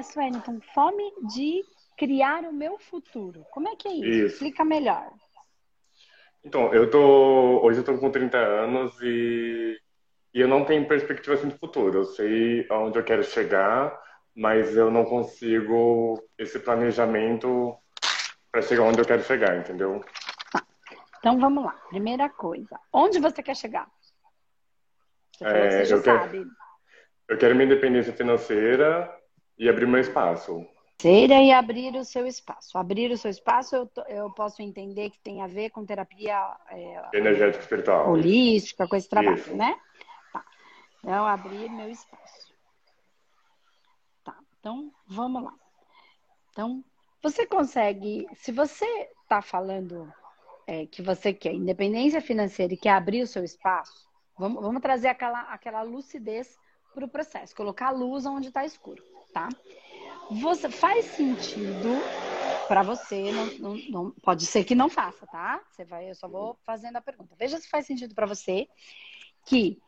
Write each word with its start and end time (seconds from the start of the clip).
é, 0.00 0.02
Swellington? 0.02 0.60
Fome 0.74 1.12
de 1.32 1.64
criar 1.96 2.44
o 2.44 2.52
meu 2.52 2.78
futuro. 2.78 3.44
Como 3.50 3.68
é 3.68 3.76
que 3.76 3.86
é 3.86 3.92
isso? 3.92 4.08
isso. 4.08 4.34
Explica 4.34 4.64
melhor. 4.64 5.12
Então, 6.42 6.72
eu 6.74 6.90
tô. 6.90 7.60
Hoje 7.62 7.80
eu 7.80 7.84
tô 7.84 7.98
com 7.98 8.10
30 8.10 8.38
anos 8.38 8.98
e, 9.02 9.78
e 10.34 10.40
eu 10.40 10.48
não 10.48 10.64
tenho 10.64 10.88
perspectiva 10.88 11.34
assim 11.34 11.48
de 11.48 11.58
futuro. 11.58 11.98
Eu 11.98 12.04
sei 12.04 12.66
aonde 12.70 12.98
eu 12.98 13.04
quero 13.04 13.22
chegar, 13.22 13.96
mas 14.34 14.74
eu 14.74 14.90
não 14.90 15.04
consigo 15.04 16.18
esse 16.38 16.58
planejamento 16.58 17.76
para 18.50 18.62
chegar 18.62 18.84
onde 18.84 19.00
eu 19.00 19.06
quero 19.06 19.22
chegar, 19.22 19.56
entendeu? 19.58 20.02
Tá. 20.50 20.66
Então 21.18 21.38
vamos 21.38 21.62
lá. 21.62 21.72
Primeira 21.90 22.28
coisa, 22.30 22.80
onde 22.92 23.20
você 23.20 23.42
quer 23.42 23.54
chegar? 23.54 23.86
Você 25.36 25.44
é, 25.44 25.84
você 25.84 25.94
eu, 25.94 26.02
quero, 26.02 26.50
eu 27.28 27.38
quero 27.38 27.54
minha 27.54 27.66
independência 27.66 28.12
financeira 28.12 29.19
e 29.60 29.68
abrir 29.68 29.86
meu 29.86 30.00
espaço. 30.00 30.66
Financeira 30.98 31.42
e 31.42 31.52
abrir 31.52 31.94
o 31.94 32.04
seu 32.04 32.26
espaço. 32.26 32.76
Abrir 32.76 33.10
o 33.10 33.18
seu 33.18 33.30
espaço, 33.30 33.76
eu, 33.76 33.90
eu 34.08 34.30
posso 34.30 34.62
entender 34.62 35.10
que 35.10 35.20
tem 35.20 35.42
a 35.42 35.46
ver 35.46 35.70
com 35.70 35.84
terapia 35.84 36.56
é, 36.70 37.18
energética 37.18 37.62
espiritual, 37.62 38.10
holística, 38.10 38.88
com 38.88 38.96
esse 38.96 39.08
trabalho, 39.08 39.36
Isso. 39.36 39.54
né? 39.54 39.78
Tá. 40.32 40.44
Então, 40.98 41.26
abrir 41.26 41.70
meu 41.70 41.90
espaço. 41.90 42.54
Tá. 44.24 44.36
Então, 44.58 44.90
vamos 45.06 45.42
lá. 45.42 45.54
Então, 46.50 46.82
você 47.22 47.46
consegue, 47.46 48.26
se 48.34 48.52
você 48.52 48.86
está 49.22 49.40
falando 49.40 50.10
é, 50.66 50.86
que 50.86 51.02
você 51.02 51.32
quer 51.32 51.52
independência 51.52 52.20
financeira 52.20 52.74
e 52.74 52.78
quer 52.78 52.90
abrir 52.90 53.22
o 53.22 53.26
seu 53.26 53.44
espaço, 53.44 54.06
vamos, 54.38 54.62
vamos 54.62 54.82
trazer 54.82 55.08
aquela, 55.08 55.40
aquela 55.52 55.82
lucidez 55.82 56.58
para 56.94 57.04
o 57.04 57.08
processo, 57.08 57.54
colocar 57.54 57.88
a 57.88 57.92
luz 57.92 58.26
onde 58.26 58.48
está 58.48 58.64
escuro, 58.64 59.02
tá? 59.32 59.48
Você 60.30 60.70
faz 60.70 61.06
sentido 61.06 61.88
para 62.68 62.82
você, 62.82 63.32
não, 63.32 63.46
não, 63.58 63.76
não, 63.88 64.10
pode 64.22 64.46
ser 64.46 64.62
que 64.62 64.76
não 64.76 64.88
faça, 64.88 65.26
tá? 65.26 65.60
Você 65.70 65.84
vai, 65.84 66.08
eu 66.08 66.14
só 66.14 66.28
vou 66.28 66.56
fazendo 66.64 66.96
a 66.96 67.00
pergunta. 67.00 67.34
Veja 67.36 67.58
se 67.58 67.68
faz 67.68 67.84
sentido 67.86 68.14
para 68.14 68.26
você 68.26 68.68
que 69.44 69.80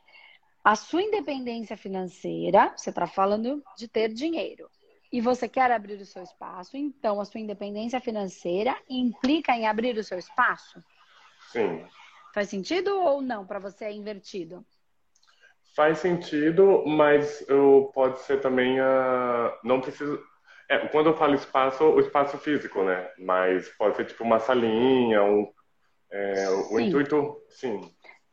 a 0.64 0.74
sua 0.74 1.02
independência 1.02 1.76
financeira, 1.76 2.72
você 2.76 2.90
está 2.90 3.06
falando 3.06 3.62
de 3.76 3.86
ter 3.86 4.12
dinheiro, 4.12 4.68
e 5.12 5.20
você 5.20 5.48
quer 5.48 5.70
abrir 5.70 6.00
o 6.00 6.06
seu 6.06 6.22
espaço, 6.22 6.77
então 6.77 7.20
a 7.20 7.24
sua 7.24 7.40
independência 7.40 8.00
financeira 8.00 8.77
implica 8.88 9.52
em 9.52 9.66
abrir 9.66 9.96
o 9.96 10.04
seu 10.04 10.18
espaço? 10.18 10.82
Sim. 11.52 11.84
Faz 12.32 12.48
sentido 12.48 12.98
ou 12.98 13.20
não? 13.20 13.46
Para 13.46 13.58
você 13.58 13.84
é 13.84 13.92
invertido? 13.92 14.64
Faz 15.74 15.98
sentido, 15.98 16.84
mas 16.86 17.46
eu, 17.48 17.90
pode 17.94 18.20
ser 18.20 18.40
também 18.40 18.80
uh, 18.80 19.52
não 19.64 19.80
preciso. 19.80 20.22
É, 20.68 20.78
quando 20.88 21.08
eu 21.08 21.16
falo 21.16 21.34
espaço, 21.34 21.84
o 21.84 22.00
espaço 22.00 22.36
físico, 22.38 22.82
né? 22.82 23.10
Mas 23.18 23.68
pode 23.70 23.96
ser 23.96 24.04
tipo 24.04 24.22
uma 24.22 24.38
salinha, 24.38 25.22
um, 25.22 25.50
é, 26.10 26.50
o 26.70 26.78
intuito, 26.78 27.42
sim. 27.48 27.80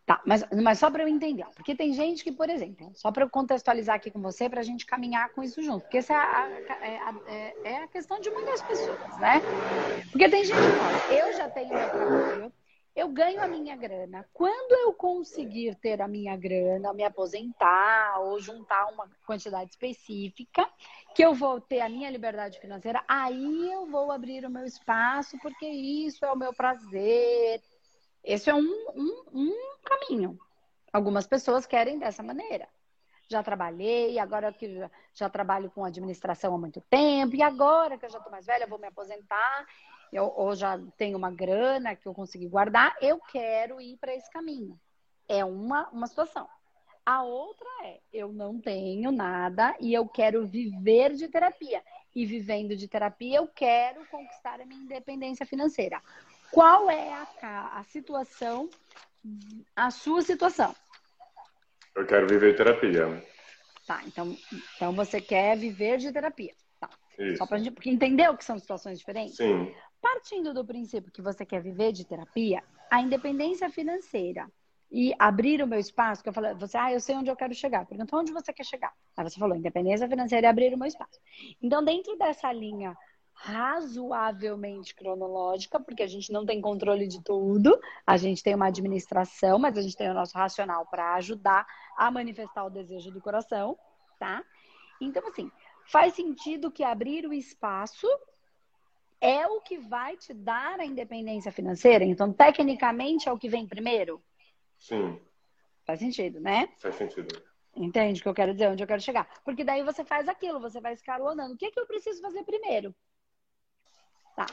Tá, 0.09 0.19
mas, 0.25 0.43
mas 0.63 0.79
só 0.79 0.89
para 0.89 1.03
eu 1.03 1.07
entender, 1.07 1.45
porque 1.55 1.75
tem 1.75 1.93
gente 1.93 2.23
que, 2.23 2.31
por 2.31 2.49
exemplo, 2.49 2.91
só 2.95 3.11
para 3.11 3.23
eu 3.23 3.29
contextualizar 3.29 3.95
aqui 3.95 4.09
com 4.09 4.19
você, 4.19 4.49
para 4.49 4.59
a 4.59 4.63
gente 4.63 4.83
caminhar 4.83 5.29
com 5.29 5.43
isso 5.43 5.61
junto, 5.61 5.81
porque 5.83 5.99
essa 5.99 6.13
é 6.13 6.17
a, 6.17 6.49
é 6.81 6.97
a, 6.97 7.15
é, 7.27 7.55
é 7.63 7.83
a 7.83 7.87
questão 7.87 8.19
de 8.19 8.31
muitas 8.31 8.59
pessoas, 8.63 9.17
né? 9.19 9.39
Porque 10.11 10.27
tem 10.27 10.43
gente 10.43 10.57
que 10.57 10.77
fala, 10.79 11.13
eu 11.13 11.33
já 11.33 11.47
tenho 11.49 11.69
meu 11.69 11.89
trabalho, 11.89 12.53
eu 12.99 13.07
ganho 13.07 13.41
a 13.41 13.47
minha 13.47 13.77
grana. 13.77 14.27
Quando 14.33 14.73
eu 14.73 14.93
conseguir 14.93 15.75
ter 15.75 16.01
a 16.01 16.07
minha 16.07 16.35
grana, 16.35 16.93
me 16.93 17.03
aposentar 17.03 18.19
ou 18.19 18.39
juntar 18.41 18.87
uma 18.87 19.09
quantidade 19.25 19.69
específica, 19.71 20.69
que 21.15 21.23
eu 21.23 21.33
vou 21.33 21.61
ter 21.61 21.79
a 21.79 21.87
minha 21.87 22.09
liberdade 22.09 22.59
financeira, 22.59 23.01
aí 23.07 23.71
eu 23.71 23.85
vou 23.85 24.11
abrir 24.11 24.45
o 24.45 24.49
meu 24.49 24.65
espaço, 24.65 25.37
porque 25.41 25.65
isso 25.65 26.25
é 26.25 26.31
o 26.31 26.35
meu 26.35 26.53
prazer, 26.53 27.61
esse 28.21 28.49
é 28.49 28.53
um, 28.53 28.87
um, 28.93 29.23
um 29.33 29.55
caminho. 29.83 30.37
Algumas 30.91 31.25
pessoas 31.25 31.65
querem 31.65 31.97
dessa 31.97 32.21
maneira. 32.21 32.67
Já 33.29 33.41
trabalhei, 33.41 34.19
agora 34.19 34.51
que 34.51 34.75
já, 34.75 34.91
já 35.13 35.29
trabalho 35.29 35.71
com 35.71 35.85
administração 35.85 36.53
há 36.53 36.57
muito 36.57 36.81
tempo, 36.81 37.33
e 37.35 37.41
agora 37.41 37.97
que 37.97 38.05
eu 38.05 38.09
já 38.09 38.17
estou 38.17 38.31
mais 38.31 38.45
velha, 38.45 38.67
vou 38.67 38.79
me 38.79 38.87
aposentar, 38.87 39.65
eu, 40.11 40.31
ou 40.35 40.55
já 40.55 40.79
tenho 40.97 41.17
uma 41.17 41.31
grana 41.31 41.95
que 41.95 42.07
eu 42.07 42.13
consegui 42.13 42.47
guardar, 42.47 42.95
eu 43.01 43.19
quero 43.19 43.79
ir 43.79 43.97
para 43.97 44.15
esse 44.15 44.29
caminho. 44.31 44.79
É 45.27 45.45
uma, 45.45 45.87
uma 45.89 46.07
situação. 46.07 46.47
A 47.05 47.23
outra 47.23 47.67
é, 47.83 47.99
eu 48.13 48.31
não 48.31 48.59
tenho 48.59 49.11
nada 49.11 49.75
e 49.79 49.93
eu 49.93 50.07
quero 50.07 50.45
viver 50.45 51.13
de 51.13 51.27
terapia. 51.27 51.81
E 52.15 52.25
vivendo 52.25 52.75
de 52.75 52.87
terapia, 52.87 53.37
eu 53.37 53.47
quero 53.47 54.05
conquistar 54.07 54.59
a 54.59 54.65
minha 54.65 54.81
independência 54.81 55.45
financeira. 55.45 56.01
Qual 56.51 56.89
é 56.89 57.13
a, 57.41 57.79
a 57.79 57.83
situação, 57.83 58.69
a 59.75 59.91
sua 59.91 60.21
situação? 60.21 60.75
Eu 61.95 62.05
quero 62.05 62.27
viver 62.27 62.55
terapia. 62.55 63.23
Tá, 63.85 64.01
então, 64.05 64.37
então 64.75 64.93
você 64.93 65.19
quer 65.19 65.57
viver 65.57 65.97
de 65.97 66.11
terapia. 66.11 66.53
Tá. 66.79 66.89
Isso. 67.17 67.37
Só 67.37 67.47
pra 67.47 67.57
gente, 67.57 67.71
porque 67.71 67.89
entendeu 67.89 68.37
que 68.37 68.45
são 68.45 68.57
situações 68.59 68.99
diferentes? 68.99 69.35
Sim. 69.35 69.73
Partindo 70.01 70.53
do 70.53 70.65
princípio 70.65 71.11
que 71.11 71.21
você 71.21 71.45
quer 71.45 71.61
viver 71.61 71.91
de 71.91 72.05
terapia, 72.05 72.63
a 72.89 73.01
independência 73.01 73.69
financeira 73.69 74.49
e 74.91 75.13
abrir 75.19 75.61
o 75.61 75.67
meu 75.67 75.79
espaço, 75.79 76.23
que 76.23 76.29
eu 76.29 76.33
falei, 76.33 76.53
você, 76.55 76.77
ah, 76.77 76.91
eu 76.91 76.99
sei 76.99 77.15
onde 77.15 77.29
eu 77.29 77.35
quero 77.35 77.53
chegar. 77.53 77.85
Perguntou 77.85 78.19
onde 78.19 78.31
você 78.31 78.51
quer 78.51 78.65
chegar. 78.65 78.93
Aí 79.15 79.23
você 79.23 79.39
falou, 79.39 79.55
independência 79.55 80.07
financeira 80.07 80.47
e 80.47 80.49
abrir 80.49 80.73
o 80.73 80.77
meu 80.77 80.87
espaço. 80.87 81.19
Então, 81.61 81.83
dentro 81.83 82.17
dessa 82.17 82.51
linha 82.51 82.97
razoavelmente 83.33 84.93
cronológica, 84.93 85.79
porque 85.79 86.03
a 86.03 86.07
gente 86.07 86.31
não 86.31 86.45
tem 86.45 86.59
controle 86.59 87.07
de 87.07 87.23
tudo, 87.23 87.79
a 88.05 88.17
gente 88.17 88.43
tem 88.43 88.53
uma 88.53 88.67
administração, 88.67 89.57
mas 89.57 89.77
a 89.77 89.81
gente 89.81 89.95
tem 89.95 90.09
o 90.09 90.13
nosso 90.13 90.37
racional 90.37 90.85
para 90.87 91.15
ajudar 91.15 91.65
a 91.95 92.11
manifestar 92.11 92.65
o 92.65 92.69
desejo 92.69 93.11
do 93.11 93.21
coração, 93.21 93.77
tá? 94.19 94.43
Então, 94.99 95.25
assim, 95.27 95.49
faz 95.85 96.15
sentido 96.15 96.69
que 96.69 96.83
abrir 96.83 97.25
o 97.25 97.33
espaço 97.33 98.07
é 99.21 99.47
o 99.47 99.61
que 99.61 99.77
vai 99.77 100.15
te 100.17 100.33
dar 100.33 100.79
a 100.79 100.85
independência 100.85 101.51
financeira? 101.51 102.03
Então, 102.03 102.31
tecnicamente, 102.31 103.27
é 103.27 103.31
o 103.31 103.37
que 103.37 103.49
vem 103.49 103.67
primeiro? 103.67 104.23
Sim. 104.77 105.19
Faz 105.85 105.99
sentido, 105.99 106.39
né? 106.39 106.69
Faz 106.77 106.95
sentido. 106.95 107.43
Entende 107.75 108.19
o 108.19 108.23
que 108.23 108.29
eu 108.29 108.33
quero 108.33 108.53
dizer? 108.53 108.69
Onde 108.69 108.83
eu 108.83 108.87
quero 108.87 109.01
chegar? 109.01 109.27
Porque 109.43 109.63
daí 109.63 109.83
você 109.83 110.03
faz 110.03 110.27
aquilo, 110.27 110.59
você 110.59 110.79
vai 110.79 110.93
escalonando. 110.93 111.53
O 111.53 111.57
que, 111.57 111.65
é 111.65 111.71
que 111.71 111.79
eu 111.79 111.87
preciso 111.87 112.21
fazer 112.21 112.43
primeiro? 112.43 112.95
Tá. 114.35 114.45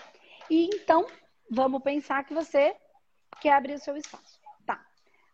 E 0.51 0.67
então, 0.75 1.07
vamos 1.51 1.83
pensar 1.83 2.25
que 2.25 2.35
você 2.35 2.77
quer 3.41 3.53
abrir 3.53 3.75
o 3.75 3.79
seu 3.79 3.97
espaço. 3.97 4.41
Tá. 4.65 4.85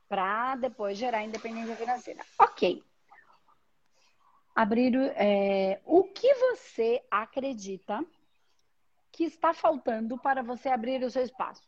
Para 0.08 0.56
depois 0.56 0.98
gerar 0.98 1.24
independência 1.24 1.76
financeira. 1.76 2.20
Ok. 2.38 2.82
Abrir 4.54 4.94
é, 5.16 5.80
o 5.84 6.04
que 6.04 6.32
você 6.34 7.02
acredita 7.10 8.04
que 9.12 9.24
está 9.24 9.52
faltando 9.52 10.18
para 10.18 10.42
você 10.42 10.68
abrir 10.68 11.02
o 11.04 11.10
seu 11.10 11.22
espaço? 11.22 11.62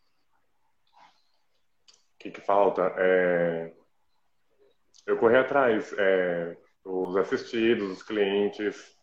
O 2.14 2.18
que, 2.18 2.30
que 2.30 2.40
falta? 2.40 2.94
É... 2.96 3.72
Eu 5.06 5.18
correr 5.18 5.38
atrás. 5.38 5.94
É... 5.98 6.56
Os 6.84 7.16
assistidos, 7.16 7.90
os 7.90 8.02
clientes. 8.02 8.94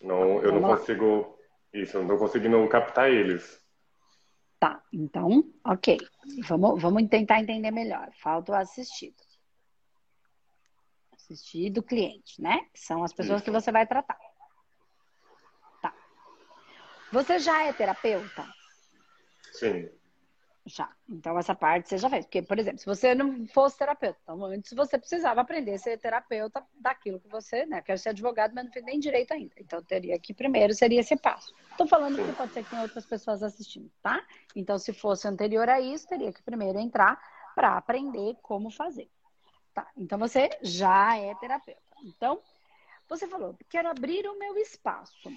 Não, 0.00 0.42
eu 0.42 0.52
não 0.52 0.62
consigo 0.62 1.38
isso, 1.72 1.96
eu 1.96 2.02
não 2.02 2.08
tô 2.08 2.18
conseguindo 2.18 2.68
captar 2.68 3.10
eles. 3.10 3.60
Tá, 4.58 4.80
então, 4.92 5.44
ok. 5.64 5.98
Vamos, 6.46 6.80
vamos 6.80 7.08
tentar 7.08 7.40
entender 7.40 7.70
melhor. 7.70 8.10
Falta 8.20 8.52
o 8.52 8.54
assistido. 8.54 9.16
Assistido 11.12 11.82
cliente, 11.82 12.40
né? 12.40 12.68
São 12.74 13.02
as 13.02 13.12
pessoas 13.12 13.38
Isso. 13.38 13.44
que 13.44 13.50
você 13.50 13.72
vai 13.72 13.86
tratar. 13.86 14.18
Você 17.12 17.38
já 17.38 17.64
é 17.64 17.72
terapeuta? 17.72 18.46
Sim. 19.52 19.88
Já. 20.64 20.90
Então, 21.08 21.38
essa 21.38 21.54
parte 21.54 21.88
você 21.88 21.98
já 21.98 22.08
fez. 22.08 22.24
Porque, 22.24 22.40
por 22.40 22.58
exemplo, 22.58 22.78
se 22.78 22.86
você 22.86 23.14
não 23.14 23.46
fosse 23.48 23.76
terapeuta, 23.76 24.18
então 24.22 24.44
antes 24.44 24.72
você 24.72 24.96
precisava 24.96 25.40
aprender 25.40 25.74
a 25.74 25.78
ser 25.78 25.98
terapeuta 25.98 26.64
daquilo 26.74 27.20
que 27.20 27.28
você, 27.28 27.66
né? 27.66 27.82
Quero 27.82 27.98
ser 27.98 28.10
advogado, 28.10 28.54
mas 28.54 28.64
não 28.64 28.72
fez 28.72 28.84
nem 28.84 28.98
direito 28.98 29.32
ainda. 29.34 29.52
Então, 29.58 29.82
teria 29.82 30.18
que 30.18 30.32
primeiro 30.32 30.72
seria 30.72 31.00
esse 31.00 31.16
passo. 31.16 31.52
Estou 31.70 31.86
falando 31.86 32.16
que 32.16 32.36
pode 32.36 32.52
ser 32.54 32.64
que 32.64 32.70
tem 32.70 32.80
outras 32.80 33.04
pessoas 33.04 33.42
assistindo, 33.42 33.90
tá? 34.02 34.24
Então, 34.54 34.78
se 34.78 34.92
fosse 34.92 35.28
anterior 35.28 35.68
a 35.68 35.80
isso, 35.80 36.08
teria 36.08 36.32
que 36.32 36.42
primeiro 36.42 36.78
entrar 36.78 37.20
para 37.54 37.76
aprender 37.76 38.36
como 38.40 38.70
fazer. 38.70 39.10
Tá? 39.74 39.86
Então, 39.96 40.18
você 40.18 40.48
já 40.62 41.16
é 41.18 41.34
terapeuta. 41.34 41.80
Então, 42.04 42.40
você 43.08 43.26
falou, 43.26 43.54
quero 43.68 43.90
abrir 43.90 44.26
o 44.26 44.38
meu 44.38 44.56
espaço. 44.56 45.30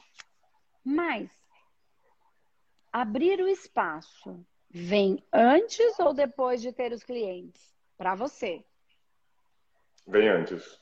Mas, 0.83 1.30
abrir 2.95 3.42
o 3.42 3.47
espaço 3.50 4.39
vem 4.69 5.21
antes 5.33 6.00
ou 6.00 6.13
depois 6.13 6.62
de 6.62 6.71
ter 6.71 6.94
os 6.94 7.03
clientes? 7.03 7.62
Para 7.97 8.15
você. 8.15 8.63
Vem 10.07 10.30
antes. 10.30 10.80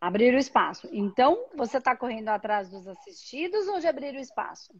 Abrir 0.00 0.32
o 0.34 0.38
espaço. 0.38 0.88
Então, 0.92 1.48
você 1.56 1.78
está 1.78 1.96
correndo 1.96 2.28
atrás 2.28 2.70
dos 2.70 2.86
assistidos 2.86 3.66
ou 3.66 3.80
de 3.80 3.88
abrir 3.88 4.14
o 4.14 4.20
espaço? 4.20 4.72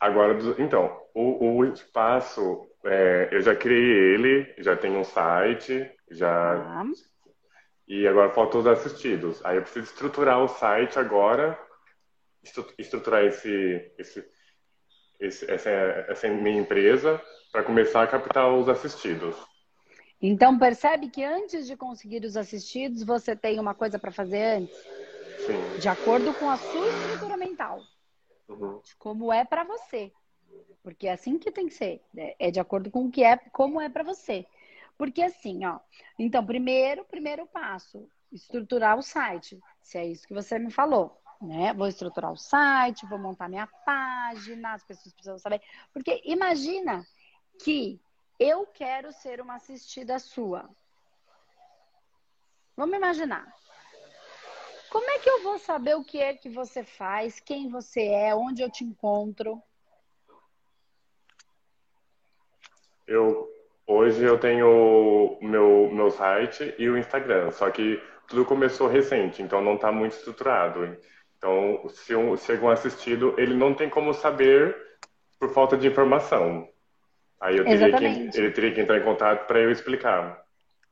Agora, 0.00 0.36
então, 0.58 1.00
o, 1.14 1.58
o 1.58 1.64
espaço, 1.66 2.68
é, 2.84 3.28
eu 3.30 3.40
já 3.42 3.54
criei 3.54 4.14
ele, 4.14 4.54
já 4.58 4.76
tenho 4.76 4.98
um 4.98 5.04
site, 5.04 5.88
já. 6.10 6.54
Ah. 6.54 6.84
E 7.86 8.04
agora 8.04 8.34
faltam 8.34 8.60
os 8.60 8.66
assistidos. 8.66 9.44
Aí 9.44 9.58
eu 9.58 9.62
preciso 9.62 9.86
estruturar 9.86 10.42
o 10.42 10.48
site 10.48 10.98
agora, 10.98 11.56
estruturar 12.76 13.24
esse, 13.24 13.94
esse, 13.96 14.28
esse 15.20 15.50
essa, 15.50 15.70
essa 15.70 16.28
minha 16.28 16.60
empresa 16.60 17.20
para 17.52 17.62
começar 17.62 18.02
a 18.02 18.06
captar 18.06 18.52
os 18.52 18.68
assistidos. 18.68 19.36
Então, 20.20 20.58
percebe 20.58 21.08
que 21.08 21.22
antes 21.22 21.66
de 21.66 21.76
conseguir 21.76 22.24
os 22.24 22.36
assistidos, 22.36 23.02
você 23.02 23.36
tem 23.36 23.60
uma 23.60 23.74
coisa 23.74 23.98
para 23.98 24.10
fazer 24.10 24.58
antes? 24.58 24.76
Sim. 25.46 25.78
De 25.78 25.88
acordo 25.88 26.32
com 26.34 26.48
a 26.48 26.56
sua 26.56 26.88
estrutura 26.88 27.36
mental. 27.36 27.80
Uhum. 28.48 28.80
Como 28.98 29.32
é 29.32 29.44
para 29.44 29.64
você. 29.64 30.12
Porque 30.82 31.06
é 31.06 31.12
assim 31.12 31.38
que 31.38 31.50
tem 31.50 31.66
que 31.66 31.74
ser. 31.74 32.00
É 32.38 32.50
de 32.50 32.60
acordo 32.60 32.90
com 32.90 33.06
o 33.06 33.10
que 33.10 33.22
é, 33.22 33.36
como 33.36 33.80
é 33.80 33.88
para 33.88 34.02
você. 34.02 34.46
Porque 34.96 35.22
assim, 35.22 35.64
ó. 35.66 35.78
Então, 36.18 36.44
primeiro, 36.44 37.04
primeiro 37.04 37.46
passo, 37.46 38.08
estruturar 38.32 38.98
o 38.98 39.02
site. 39.02 39.58
Se 39.82 39.98
é 39.98 40.06
isso 40.06 40.26
que 40.26 40.34
você 40.34 40.58
me 40.58 40.70
falou. 40.70 41.20
Né? 41.40 41.72
Vou 41.74 41.86
estruturar 41.86 42.32
o 42.32 42.36
site, 42.36 43.06
vou 43.06 43.18
montar 43.18 43.48
minha 43.48 43.66
página, 43.84 44.74
as 44.74 44.84
pessoas 44.84 45.12
precisam 45.12 45.38
saber. 45.38 45.60
Porque 45.92 46.22
imagina 46.24 47.06
que 47.62 48.00
eu 48.38 48.66
quero 48.66 49.12
ser 49.12 49.40
uma 49.40 49.56
assistida 49.56 50.18
sua. 50.18 50.68
Vamos 52.76 52.96
imaginar. 52.96 53.46
Como 54.90 55.10
é 55.10 55.18
que 55.18 55.28
eu 55.28 55.42
vou 55.42 55.58
saber 55.58 55.94
o 55.96 56.04
que 56.04 56.18
é 56.18 56.34
que 56.34 56.48
você 56.48 56.82
faz, 56.82 57.40
quem 57.40 57.68
você 57.68 58.06
é, 58.06 58.34
onde 58.34 58.62
eu 58.62 58.70
te 58.70 58.84
encontro? 58.84 59.60
Eu 63.06 63.50
hoje 63.86 64.24
eu 64.24 64.38
tenho 64.38 65.38
meu 65.40 65.90
meu 65.92 66.10
site 66.10 66.74
e 66.78 66.88
o 66.88 66.96
Instagram, 66.98 67.52
só 67.52 67.70
que 67.70 68.02
tudo 68.26 68.44
começou 68.44 68.88
recente, 68.88 69.42
então 69.42 69.60
não 69.60 69.74
está 69.74 69.92
muito 69.92 70.16
estruturado. 70.16 70.98
Então, 71.36 71.88
se 71.88 72.14
um, 72.14 72.34
algum 72.34 72.68
assistido, 72.68 73.34
ele 73.38 73.54
não 73.54 73.74
tem 73.74 73.88
como 73.88 74.12
saber 74.14 74.76
por 75.38 75.50
falta 75.52 75.76
de 75.76 75.86
informação. 75.86 76.68
Aí 77.40 77.56
eu 77.56 77.64
teria 77.64 77.98
que, 77.98 78.38
ele 78.38 78.50
teria 78.50 78.74
que 78.74 78.80
entrar 78.80 78.98
em 78.98 79.04
contato 79.04 79.46
para 79.46 79.60
eu 79.60 79.70
explicar. 79.70 80.44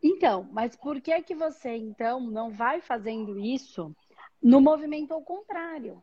Então, 0.02 0.46
mas 0.52 0.76
por 0.76 1.00
que 1.00 1.23
que 1.23 1.35
você 1.35 1.70
então 1.70 2.20
não 2.20 2.50
vai 2.50 2.81
fazendo 2.81 3.38
isso 3.38 3.94
no 4.43 4.61
movimento 4.61 5.14
ao 5.14 5.23
contrário? 5.23 6.02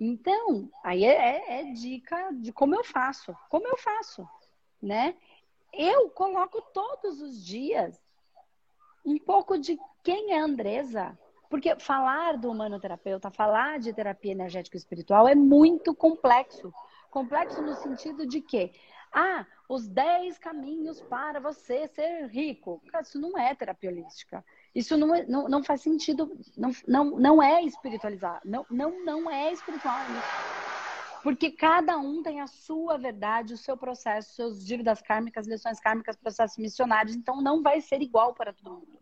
Então, 0.00 0.68
aí 0.82 1.04
é, 1.04 1.10
é, 1.10 1.60
é 1.60 1.72
dica 1.72 2.30
de 2.32 2.52
como 2.52 2.74
eu 2.74 2.82
faço. 2.82 3.36
Como 3.48 3.66
eu 3.66 3.76
faço, 3.76 4.28
né? 4.82 5.14
Eu 5.72 6.10
coloco 6.10 6.60
todos 6.72 7.20
os 7.20 7.44
dias 7.44 8.00
um 9.04 9.18
pouco 9.18 9.56
de 9.56 9.78
quem 10.02 10.32
é 10.32 10.40
a 10.40 10.44
Andresa. 10.44 11.18
Porque 11.48 11.78
falar 11.78 12.36
do 12.36 12.50
humanoterapeuta, 12.50 13.30
falar 13.30 13.78
de 13.78 13.92
terapia 13.92 14.32
energética 14.32 14.76
espiritual 14.76 15.26
é 15.26 15.34
muito 15.34 15.94
complexo. 15.94 16.72
Complexo 17.10 17.62
no 17.62 17.74
sentido 17.74 18.26
de 18.26 18.40
que 18.40 18.72
ah, 19.12 19.46
os 19.68 19.88
10 19.88 20.38
caminhos 20.38 21.00
para 21.00 21.40
você 21.40 21.88
ser 21.88 22.26
rico. 22.26 22.82
Isso 23.00 23.18
não 23.18 23.38
é 23.38 23.54
terapia 23.54 23.90
holística. 23.90 24.44
Isso 24.74 24.96
não, 24.96 25.14
é, 25.14 25.26
não, 25.26 25.48
não 25.48 25.64
faz 25.64 25.80
sentido, 25.80 26.38
não, 26.56 26.70
não, 26.86 27.04
não 27.18 27.42
é 27.42 27.62
espiritualizar. 27.62 28.40
Não, 28.44 28.66
não, 28.70 29.04
não 29.04 29.30
é 29.30 29.52
espiritual. 29.52 29.98
Porque 31.22 31.50
cada 31.50 31.98
um 31.98 32.22
tem 32.22 32.40
a 32.40 32.46
sua 32.46 32.96
verdade, 32.96 33.54
o 33.54 33.58
seu 33.58 33.76
processo, 33.76 34.34
suas 34.34 34.64
dívidas 34.64 35.02
kármicas, 35.02 35.46
lições 35.46 35.80
kármicas, 35.80 36.16
processos 36.16 36.58
missionários. 36.58 37.16
Então, 37.16 37.40
não 37.40 37.62
vai 37.62 37.80
ser 37.80 38.00
igual 38.02 38.34
para 38.34 38.52
todo 38.52 38.74
mundo. 38.74 38.98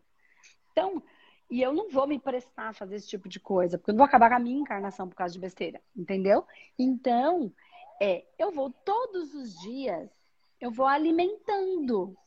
Então, 0.71 1.03
e 1.49 1.61
eu 1.61 1.73
não 1.73 1.89
vou 1.89 2.07
me 2.07 2.19
prestar 2.19 2.69
a 2.69 2.73
fazer 2.73 2.95
esse 2.95 3.07
tipo 3.07 3.29
de 3.29 3.39
coisa, 3.39 3.77
porque 3.77 3.91
eu 3.91 3.93
não 3.93 3.99
vou 3.99 4.07
acabar 4.07 4.29
com 4.29 4.35
a 4.35 4.39
minha 4.39 4.59
encarnação 4.59 5.07
por 5.07 5.15
causa 5.15 5.33
de 5.33 5.39
besteira, 5.39 5.81
entendeu? 5.95 6.45
Então, 6.77 7.53
é, 8.01 8.25
eu 8.37 8.51
vou 8.51 8.71
todos 8.71 9.33
os 9.33 9.57
dias, 9.61 10.09
eu 10.59 10.71
vou 10.71 10.85
alimentando 10.85 12.17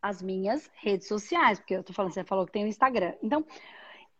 as 0.00 0.20
minhas 0.20 0.68
redes 0.74 1.06
sociais, 1.06 1.60
porque 1.60 1.76
eu 1.76 1.84
tô 1.84 1.92
falando, 1.92 2.12
você 2.12 2.24
falou 2.24 2.44
que 2.44 2.52
tem 2.52 2.64
o 2.64 2.68
Instagram. 2.68 3.14
Então, 3.22 3.46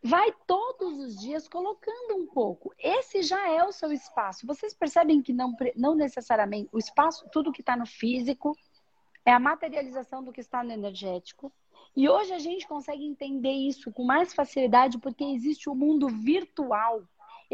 vai 0.01 0.33
todos 0.47 0.97
os 0.99 1.19
dias 1.19 1.47
colocando 1.47 2.15
um 2.15 2.25
pouco. 2.25 2.73
Esse 2.79 3.21
já 3.21 3.49
é 3.49 3.63
o 3.63 3.71
seu 3.73 3.91
espaço. 3.91 4.47
Vocês 4.47 4.73
percebem 4.73 5.21
que 5.21 5.33
não, 5.33 5.53
não 5.75 5.93
necessariamente 5.93 6.69
o 6.71 6.79
espaço, 6.79 7.27
tudo 7.31 7.51
que 7.51 7.61
está 7.61 7.75
no 7.75 7.85
físico, 7.85 8.57
é 9.25 9.31
a 9.31 9.39
materialização 9.39 10.23
do 10.23 10.31
que 10.31 10.41
está 10.41 10.63
no 10.63 10.71
energético. 10.71 11.51
E 11.95 12.09
hoje 12.09 12.33
a 12.33 12.39
gente 12.39 12.67
consegue 12.67 13.05
entender 13.05 13.51
isso 13.51 13.91
com 13.91 14.03
mais 14.03 14.33
facilidade 14.33 14.97
porque 14.97 15.23
existe 15.23 15.69
o 15.69 15.75
mundo 15.75 16.07
virtual 16.07 17.03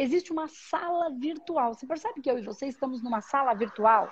existe 0.01 0.31
uma 0.31 0.47
sala 0.47 1.09
virtual. 1.09 1.74
Você 1.74 1.86
percebe 1.86 2.21
que 2.21 2.31
eu 2.31 2.39
e 2.39 2.45
você 2.45 2.68
estamos 2.68 3.03
numa 3.03 3.21
sala 3.21 3.53
virtual? 3.53 4.09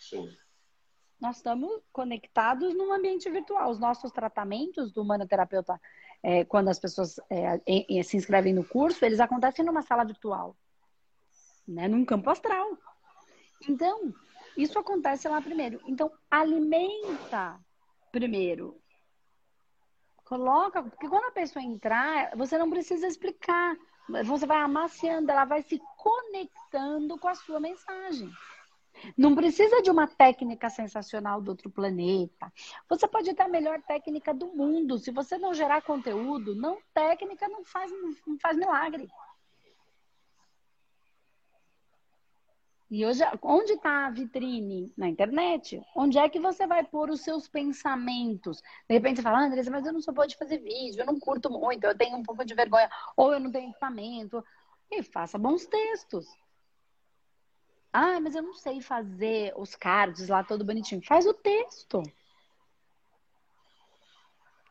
Sim. 0.00 0.34
Nós 1.20 1.36
estamos 1.36 1.82
conectados 1.92 2.74
num 2.74 2.92
ambiente 2.92 3.30
virtual. 3.30 3.70
Os 3.70 3.78
nossos 3.78 4.10
tratamentos 4.10 4.90
do 4.90 5.02
humanoterapeuta, 5.02 5.80
é, 6.22 6.44
quando 6.44 6.68
as 6.68 6.78
pessoas 6.78 7.20
é, 7.30 8.02
se 8.02 8.16
inscrevem 8.16 8.54
no 8.54 8.64
curso, 8.64 9.04
eles 9.04 9.20
acontecem 9.20 9.64
numa 9.64 9.82
sala 9.82 10.04
virtual, 10.04 10.56
né? 11.68 11.86
num 11.86 12.04
campo 12.04 12.30
astral. 12.30 12.76
Então, 13.68 14.12
isso 14.56 14.78
acontece 14.78 15.28
lá 15.28 15.40
primeiro. 15.40 15.80
Então, 15.86 16.10
alimenta 16.30 17.60
primeiro. 18.12 18.80
Coloca, 20.24 20.82
porque 20.82 21.08
quando 21.08 21.24
a 21.24 21.32
pessoa 21.32 21.62
entrar, 21.62 22.36
você 22.36 22.56
não 22.56 22.70
precisa 22.70 23.06
explicar 23.06 23.76
você 24.24 24.46
vai 24.46 24.60
amaciando, 24.60 25.30
ela 25.30 25.44
vai 25.44 25.62
se 25.62 25.80
conectando 25.96 27.18
com 27.18 27.28
a 27.28 27.34
sua 27.34 27.60
mensagem. 27.60 28.30
Não 29.16 29.34
precisa 29.34 29.80
de 29.80 29.90
uma 29.90 30.06
técnica 30.06 30.68
sensacional 30.68 31.40
do 31.40 31.50
outro 31.50 31.70
planeta. 31.70 32.52
Você 32.88 33.08
pode 33.08 33.32
ter 33.34 33.42
a 33.42 33.48
melhor 33.48 33.80
técnica 33.82 34.34
do 34.34 34.48
mundo. 34.48 34.98
Se 34.98 35.10
você 35.10 35.38
não 35.38 35.54
gerar 35.54 35.82
conteúdo, 35.82 36.54
não 36.54 36.78
técnica 36.92 37.48
não 37.48 37.64
faz, 37.64 37.90
não 38.26 38.38
faz 38.38 38.56
milagre. 38.56 39.08
E 42.92 43.06
hoje, 43.06 43.22
onde 43.40 43.72
está 43.72 44.04
a 44.04 44.10
vitrine? 44.10 44.92
Na 44.98 45.08
internet. 45.08 45.82
Onde 45.96 46.18
é 46.18 46.28
que 46.28 46.38
você 46.38 46.66
vai 46.66 46.84
pôr 46.84 47.08
os 47.08 47.22
seus 47.22 47.48
pensamentos? 47.48 48.60
De 48.86 48.92
repente 48.94 49.16
você 49.16 49.22
fala, 49.22 49.38
ah, 49.38 49.46
Andressa, 49.46 49.70
mas 49.70 49.86
eu 49.86 49.94
não 49.94 50.02
sou 50.02 50.12
boa 50.12 50.26
de 50.26 50.36
fazer 50.36 50.58
vídeo, 50.58 51.00
eu 51.00 51.06
não 51.06 51.18
curto 51.18 51.48
muito, 51.48 51.84
eu 51.84 51.96
tenho 51.96 52.18
um 52.18 52.22
pouco 52.22 52.44
de 52.44 52.54
vergonha, 52.54 52.90
ou 53.16 53.32
eu 53.32 53.40
não 53.40 53.50
tenho 53.50 53.70
equipamento. 53.70 54.44
E 54.90 55.02
faça 55.02 55.38
bons 55.38 55.64
textos. 55.64 56.26
Ah, 57.90 58.20
mas 58.20 58.34
eu 58.34 58.42
não 58.42 58.52
sei 58.52 58.82
fazer 58.82 59.54
os 59.56 59.74
cards 59.74 60.28
lá 60.28 60.44
todo 60.44 60.62
bonitinho. 60.62 61.00
Faz 61.02 61.24
o 61.24 61.32
texto. 61.32 62.02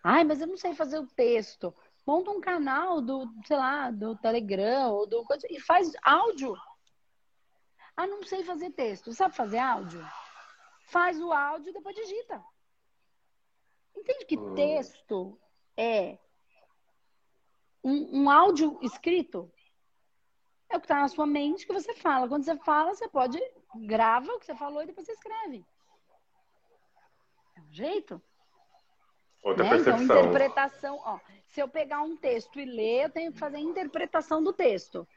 Ai, 0.03 0.23
mas 0.23 0.39
eu 0.41 0.45
não 0.45 0.57
sei 0.57 0.75
fazer 0.75 0.99
o 0.99 1.07
texto. 1.07 1.73
Monta 2.05 2.29
um 2.29 2.39
canal 2.39 3.01
do, 3.01 3.27
sei 3.47 3.57
lá, 3.57 3.89
do 3.89 4.15
Telegram 4.15 4.91
ou 4.91 5.07
do 5.07 5.25
e 5.49 5.59
faz 5.59 5.91
áudio. 6.03 6.55
Ah, 8.01 8.07
não 8.07 8.23
sei 8.23 8.43
fazer 8.43 8.71
texto. 8.71 9.13
Sabe 9.13 9.35
fazer 9.35 9.59
áudio? 9.59 10.03
Faz 10.87 11.21
o 11.21 11.31
áudio 11.31 11.69
e 11.69 11.73
depois 11.73 11.95
digita. 11.95 12.43
Entende 13.95 14.25
que 14.25 14.39
hum. 14.39 14.55
texto 14.55 15.39
é 15.77 16.17
um, 17.83 18.23
um 18.23 18.29
áudio 18.31 18.79
escrito? 18.81 19.51
É 20.67 20.77
o 20.77 20.79
que 20.79 20.85
está 20.85 20.99
na 20.99 21.09
sua 21.09 21.27
mente 21.27 21.67
que 21.67 21.73
você 21.73 21.93
fala. 21.93 22.27
Quando 22.27 22.43
você 22.43 22.57
fala, 22.57 22.95
você 22.95 23.07
pode 23.07 23.39
grava 23.75 24.31
o 24.31 24.39
que 24.39 24.47
você 24.47 24.55
falou 24.55 24.81
e 24.81 24.87
depois 24.87 25.05
você 25.05 25.13
escreve. 25.13 25.63
É 27.55 27.61
um 27.61 27.71
jeito. 27.71 28.19
Outra 29.43 29.63
né? 29.63 29.69
Então, 29.69 29.83
percepção. 29.83 30.03
Então, 30.03 30.19
interpretação. 30.21 31.01
Ó, 31.05 31.19
se 31.45 31.61
eu 31.61 31.67
pegar 31.67 32.01
um 32.01 32.17
texto 32.17 32.59
e 32.59 32.65
ler, 32.65 33.03
eu 33.03 33.09
tenho 33.11 33.31
que 33.31 33.37
fazer 33.37 33.57
a 33.57 33.61
interpretação 33.61 34.41
do 34.41 34.51
texto. 34.51 35.07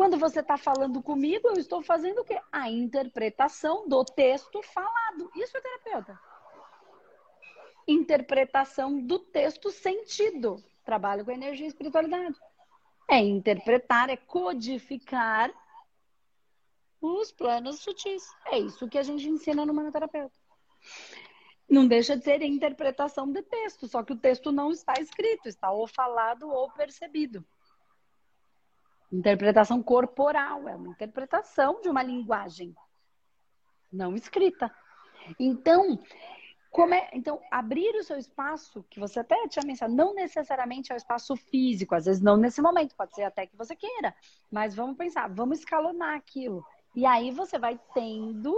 Quando 0.00 0.16
você 0.16 0.40
está 0.40 0.56
falando 0.56 1.02
comigo, 1.02 1.48
eu 1.48 1.58
estou 1.58 1.82
fazendo 1.82 2.22
o 2.22 2.24
quê? 2.24 2.40
A 2.50 2.70
interpretação 2.70 3.86
do 3.86 4.02
texto 4.02 4.62
falado. 4.62 5.30
Isso 5.36 5.54
é 5.54 5.60
terapeuta. 5.60 6.18
Interpretação 7.86 8.98
do 8.98 9.18
texto 9.18 9.70
sentido. 9.70 10.56
Trabalho 10.86 11.22
com 11.22 11.30
energia 11.30 11.66
e 11.66 11.68
espiritualidade. 11.68 12.34
É 13.10 13.18
interpretar, 13.18 14.08
é 14.08 14.16
codificar 14.16 15.52
os 16.98 17.30
planos 17.30 17.80
sutis. 17.80 18.26
É 18.46 18.58
isso 18.58 18.88
que 18.88 18.96
a 18.96 19.02
gente 19.02 19.28
ensina 19.28 19.66
no 19.66 19.74
manoterapeuta. 19.74 20.34
não 21.68 21.86
deixa 21.86 22.16
de 22.16 22.24
ser 22.24 22.40
interpretação 22.40 23.30
de 23.30 23.42
texto, 23.42 23.86
só 23.86 24.02
que 24.02 24.14
o 24.14 24.18
texto 24.18 24.50
não 24.50 24.70
está 24.70 24.94
escrito, 24.98 25.46
está 25.46 25.70
ou 25.70 25.86
falado 25.86 26.48
ou 26.48 26.70
percebido. 26.70 27.44
Interpretação 29.12 29.82
corporal 29.82 30.68
é 30.68 30.76
uma 30.76 30.88
interpretação 30.88 31.80
de 31.80 31.88
uma 31.88 32.02
linguagem 32.02 32.74
não 33.92 34.14
escrita. 34.14 34.72
Então, 35.38 35.98
como 36.70 36.94
é, 36.94 37.10
então, 37.12 37.40
abrir 37.50 37.94
o 37.96 38.04
seu 38.04 38.16
espaço, 38.16 38.84
que 38.88 39.00
você 39.00 39.20
até 39.20 39.48
tinha 39.48 39.64
mencionado, 39.66 39.96
não 39.96 40.14
necessariamente 40.14 40.92
é 40.92 40.94
o 40.94 40.96
espaço 40.96 41.34
físico, 41.36 41.94
às 41.94 42.04
vezes 42.04 42.22
não 42.22 42.36
nesse 42.36 42.62
momento, 42.62 42.94
pode 42.94 43.14
ser 43.14 43.24
até 43.24 43.46
que 43.46 43.56
você 43.56 43.74
queira, 43.74 44.14
mas 44.50 44.74
vamos 44.74 44.96
pensar, 44.96 45.28
vamos 45.28 45.58
escalonar 45.58 46.16
aquilo. 46.16 46.64
E 46.94 47.04
aí 47.04 47.30
você 47.30 47.58
vai 47.58 47.78
tendo, 47.92 48.54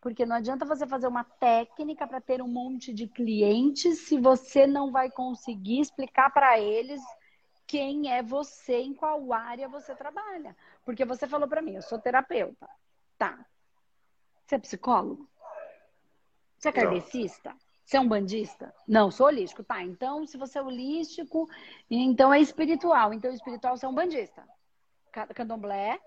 porque 0.00 0.26
não 0.26 0.36
adianta 0.36 0.64
você 0.64 0.86
fazer 0.86 1.06
uma 1.06 1.24
técnica 1.24 2.06
para 2.06 2.20
ter 2.20 2.42
um 2.42 2.48
monte 2.48 2.92
de 2.92 3.06
clientes 3.06 4.00
se 4.00 4.18
você 4.18 4.66
não 4.66 4.92
vai 4.92 5.10
conseguir 5.10 5.80
explicar 5.80 6.30
para 6.30 6.58
eles 6.58 7.00
quem 7.70 8.12
é 8.12 8.20
você, 8.20 8.80
em 8.80 8.92
qual 8.92 9.32
área 9.32 9.68
você 9.68 9.94
trabalha. 9.94 10.56
Porque 10.84 11.04
você 11.04 11.28
falou 11.28 11.46
para 11.46 11.62
mim, 11.62 11.76
eu 11.76 11.82
sou 11.82 12.00
terapeuta. 12.00 12.68
Tá. 13.16 13.46
Você 14.44 14.56
é 14.56 14.58
psicólogo? 14.58 15.30
Você 16.58 16.68
é 16.68 16.72
kardecista? 16.72 17.54
Você 17.84 17.96
é 17.96 18.00
um 18.00 18.08
bandista? 18.08 18.74
Não, 18.88 19.08
sou 19.08 19.28
holístico. 19.28 19.62
Tá, 19.62 19.84
então 19.84 20.26
se 20.26 20.36
você 20.36 20.58
é 20.58 20.62
holístico, 20.62 21.48
então 21.88 22.34
é 22.34 22.40
espiritual. 22.40 23.14
Então 23.14 23.32
espiritual 23.32 23.76
você 23.76 23.86
é 23.86 23.88
um 23.88 23.94
bandista. 23.94 24.42
Candomblé. 25.32 26.00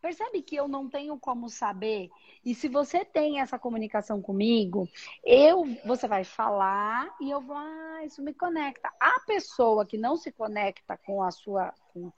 Percebe 0.00 0.42
que 0.42 0.56
eu 0.56 0.66
não 0.66 0.88
tenho 0.88 1.18
como 1.18 1.48
saber. 1.48 2.08
E 2.44 2.54
se 2.54 2.68
você 2.68 3.04
tem 3.04 3.40
essa 3.40 3.58
comunicação 3.58 4.22
comigo, 4.22 4.88
eu, 5.24 5.64
você 5.84 6.08
vai 6.08 6.24
falar 6.24 7.14
e 7.20 7.30
eu 7.30 7.40
vou, 7.40 7.56
ah, 7.56 8.00
isso 8.04 8.22
me 8.22 8.32
conecta. 8.32 8.90
A 8.98 9.20
pessoa 9.26 9.84
que 9.84 9.98
não 9.98 10.16
se 10.16 10.32
conecta 10.32 10.96
com 10.96 11.22
a 11.22 11.30
sua, 11.30 11.74
com, 11.92 12.10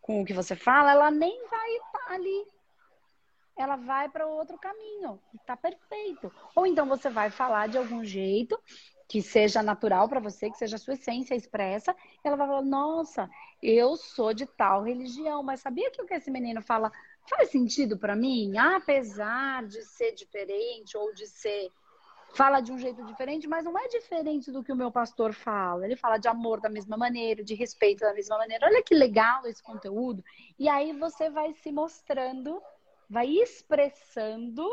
com 0.00 0.22
o 0.22 0.24
que 0.24 0.32
você 0.32 0.54
fala, 0.54 0.92
ela 0.92 1.10
nem 1.10 1.46
vai 1.48 1.70
estar 1.76 2.12
ali 2.12 2.46
ela 3.56 3.76
vai 3.76 4.08
para 4.08 4.26
outro 4.26 4.58
caminho. 4.58 5.20
Está 5.34 5.56
perfeito. 5.56 6.32
Ou 6.54 6.66
então 6.66 6.86
você 6.86 7.08
vai 7.08 7.30
falar 7.30 7.68
de 7.68 7.78
algum 7.78 8.04
jeito 8.04 8.58
que 9.08 9.22
seja 9.22 9.62
natural 9.62 10.08
para 10.08 10.20
você, 10.20 10.50
que 10.50 10.58
seja 10.58 10.76
a 10.76 10.78
sua 10.78 10.94
essência 10.94 11.34
expressa, 11.34 11.94
ela 12.22 12.36
vai 12.36 12.46
falar: 12.46 12.62
"Nossa, 12.62 13.30
eu 13.64 13.96
sou 13.96 14.34
de 14.34 14.46
tal 14.46 14.82
religião, 14.82 15.42
mas 15.42 15.60
sabia 15.60 15.90
que 15.90 16.02
o 16.02 16.06
que 16.06 16.14
esse 16.14 16.30
menino 16.30 16.60
fala 16.60 16.92
faz 17.28 17.50
sentido 17.50 17.96
para 17.96 18.14
mim, 18.14 18.56
apesar 18.58 19.64
de 19.66 19.82
ser 19.82 20.12
diferente 20.12 20.96
ou 20.96 21.12
de 21.14 21.26
ser 21.26 21.70
fala 22.34 22.60
de 22.60 22.72
um 22.72 22.78
jeito 22.78 23.04
diferente, 23.04 23.46
mas 23.46 23.64
não 23.64 23.78
é 23.78 23.86
diferente 23.86 24.50
do 24.50 24.62
que 24.62 24.72
o 24.72 24.76
meu 24.76 24.90
pastor 24.90 25.32
fala. 25.32 25.84
Ele 25.84 25.94
fala 25.94 26.18
de 26.18 26.26
amor 26.26 26.60
da 26.60 26.68
mesma 26.68 26.96
maneira, 26.96 27.44
de 27.44 27.54
respeito 27.54 28.00
da 28.00 28.12
mesma 28.12 28.36
maneira. 28.36 28.66
Olha 28.66 28.82
que 28.82 28.92
legal 28.92 29.46
esse 29.46 29.62
conteúdo. 29.62 30.24
E 30.58 30.68
aí 30.68 30.92
você 30.92 31.30
vai 31.30 31.52
se 31.52 31.70
mostrando 31.70 32.60
vai 33.08 33.28
expressando 33.28 34.66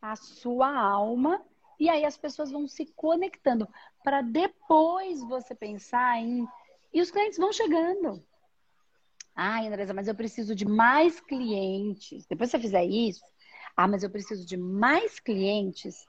a 0.00 0.16
sua 0.16 0.68
alma 0.78 1.42
e 1.78 1.88
aí 1.88 2.04
as 2.04 2.16
pessoas 2.16 2.50
vão 2.50 2.66
se 2.66 2.86
conectando 2.96 3.68
para 4.02 4.22
depois 4.22 5.22
você 5.24 5.54
pensar 5.54 6.18
em 6.18 6.46
e 6.96 7.00
os 7.02 7.10
clientes 7.10 7.38
vão 7.38 7.52
chegando. 7.52 8.24
Ah, 9.34 9.60
Andresa, 9.60 9.92
mas 9.92 10.08
eu 10.08 10.14
preciso 10.14 10.54
de 10.54 10.64
mais 10.64 11.20
clientes. 11.20 12.24
Depois 12.24 12.50
que 12.50 12.56
você 12.56 12.62
fizer 12.62 12.84
isso, 12.86 13.22
ah, 13.76 13.86
mas 13.86 14.02
eu 14.02 14.08
preciso 14.08 14.46
de 14.46 14.56
mais 14.56 15.20
clientes 15.20 16.06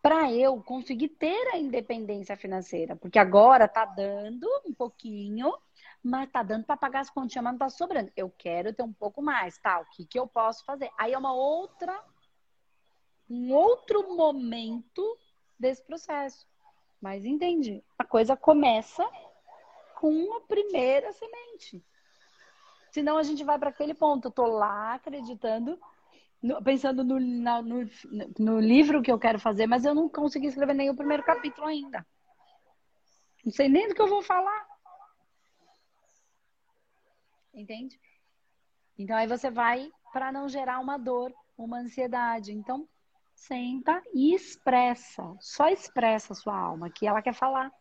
para 0.00 0.32
eu 0.32 0.62
conseguir 0.62 1.08
ter 1.08 1.48
a 1.52 1.58
independência 1.58 2.38
financeira, 2.38 2.96
porque 2.96 3.18
agora 3.18 3.68
tá 3.68 3.84
dando 3.84 4.48
um 4.64 4.72
pouquinho, 4.72 5.52
mas 6.02 6.30
tá 6.30 6.42
dando 6.42 6.64
para 6.64 6.78
pagar 6.78 7.00
as 7.00 7.10
continhas, 7.10 7.44
mas 7.44 7.52
não 7.52 7.58
tá 7.58 7.68
sobrando. 7.68 8.10
Eu 8.16 8.30
quero 8.30 8.72
ter 8.72 8.82
um 8.82 8.94
pouco 8.94 9.20
mais, 9.20 9.58
tá? 9.58 9.78
O 9.80 9.86
que, 9.94 10.06
que 10.06 10.18
eu 10.18 10.26
posso 10.26 10.64
fazer? 10.64 10.90
Aí 10.96 11.12
é 11.12 11.18
uma 11.18 11.34
outra, 11.34 12.02
um 13.28 13.52
outro 13.52 14.16
momento 14.16 15.18
desse 15.58 15.84
processo. 15.84 16.46
Mas 16.98 17.26
entendi. 17.26 17.84
A 17.98 18.04
coisa 18.06 18.34
começa 18.34 19.06
com 20.04 20.38
primeira 20.42 21.10
semente. 21.14 21.82
Senão 22.90 23.16
a 23.16 23.22
gente 23.22 23.42
vai 23.42 23.58
para 23.58 23.70
aquele 23.70 23.94
ponto. 23.94 24.28
Eu 24.28 24.30
tô 24.30 24.44
lá 24.44 24.92
acreditando, 24.92 25.80
pensando 26.62 27.02
no, 27.02 27.18
na, 27.18 27.62
no, 27.62 27.88
no 28.38 28.60
livro 28.60 29.00
que 29.00 29.10
eu 29.10 29.18
quero 29.18 29.38
fazer, 29.38 29.66
mas 29.66 29.86
eu 29.86 29.94
não 29.94 30.06
consegui 30.06 30.48
escrever 30.48 30.74
nem 30.74 30.90
o 30.90 30.94
primeiro 30.94 31.22
capítulo 31.22 31.66
ainda. 31.66 32.06
Não 33.42 33.50
sei 33.50 33.66
nem 33.66 33.88
do 33.88 33.94
que 33.94 34.02
eu 34.02 34.06
vou 34.06 34.20
falar. 34.20 34.66
Entende? 37.54 37.98
Então 38.98 39.16
aí 39.16 39.26
você 39.26 39.50
vai 39.50 39.90
para 40.12 40.30
não 40.30 40.50
gerar 40.50 40.80
uma 40.80 40.98
dor, 40.98 41.32
uma 41.56 41.78
ansiedade. 41.78 42.52
Então, 42.52 42.86
senta 43.34 44.02
e 44.12 44.34
expressa. 44.34 45.34
Só 45.40 45.70
expressa 45.70 46.34
a 46.34 46.36
sua 46.36 46.58
alma, 46.58 46.90
que 46.90 47.06
ela 47.06 47.22
quer 47.22 47.32
falar. 47.32 47.72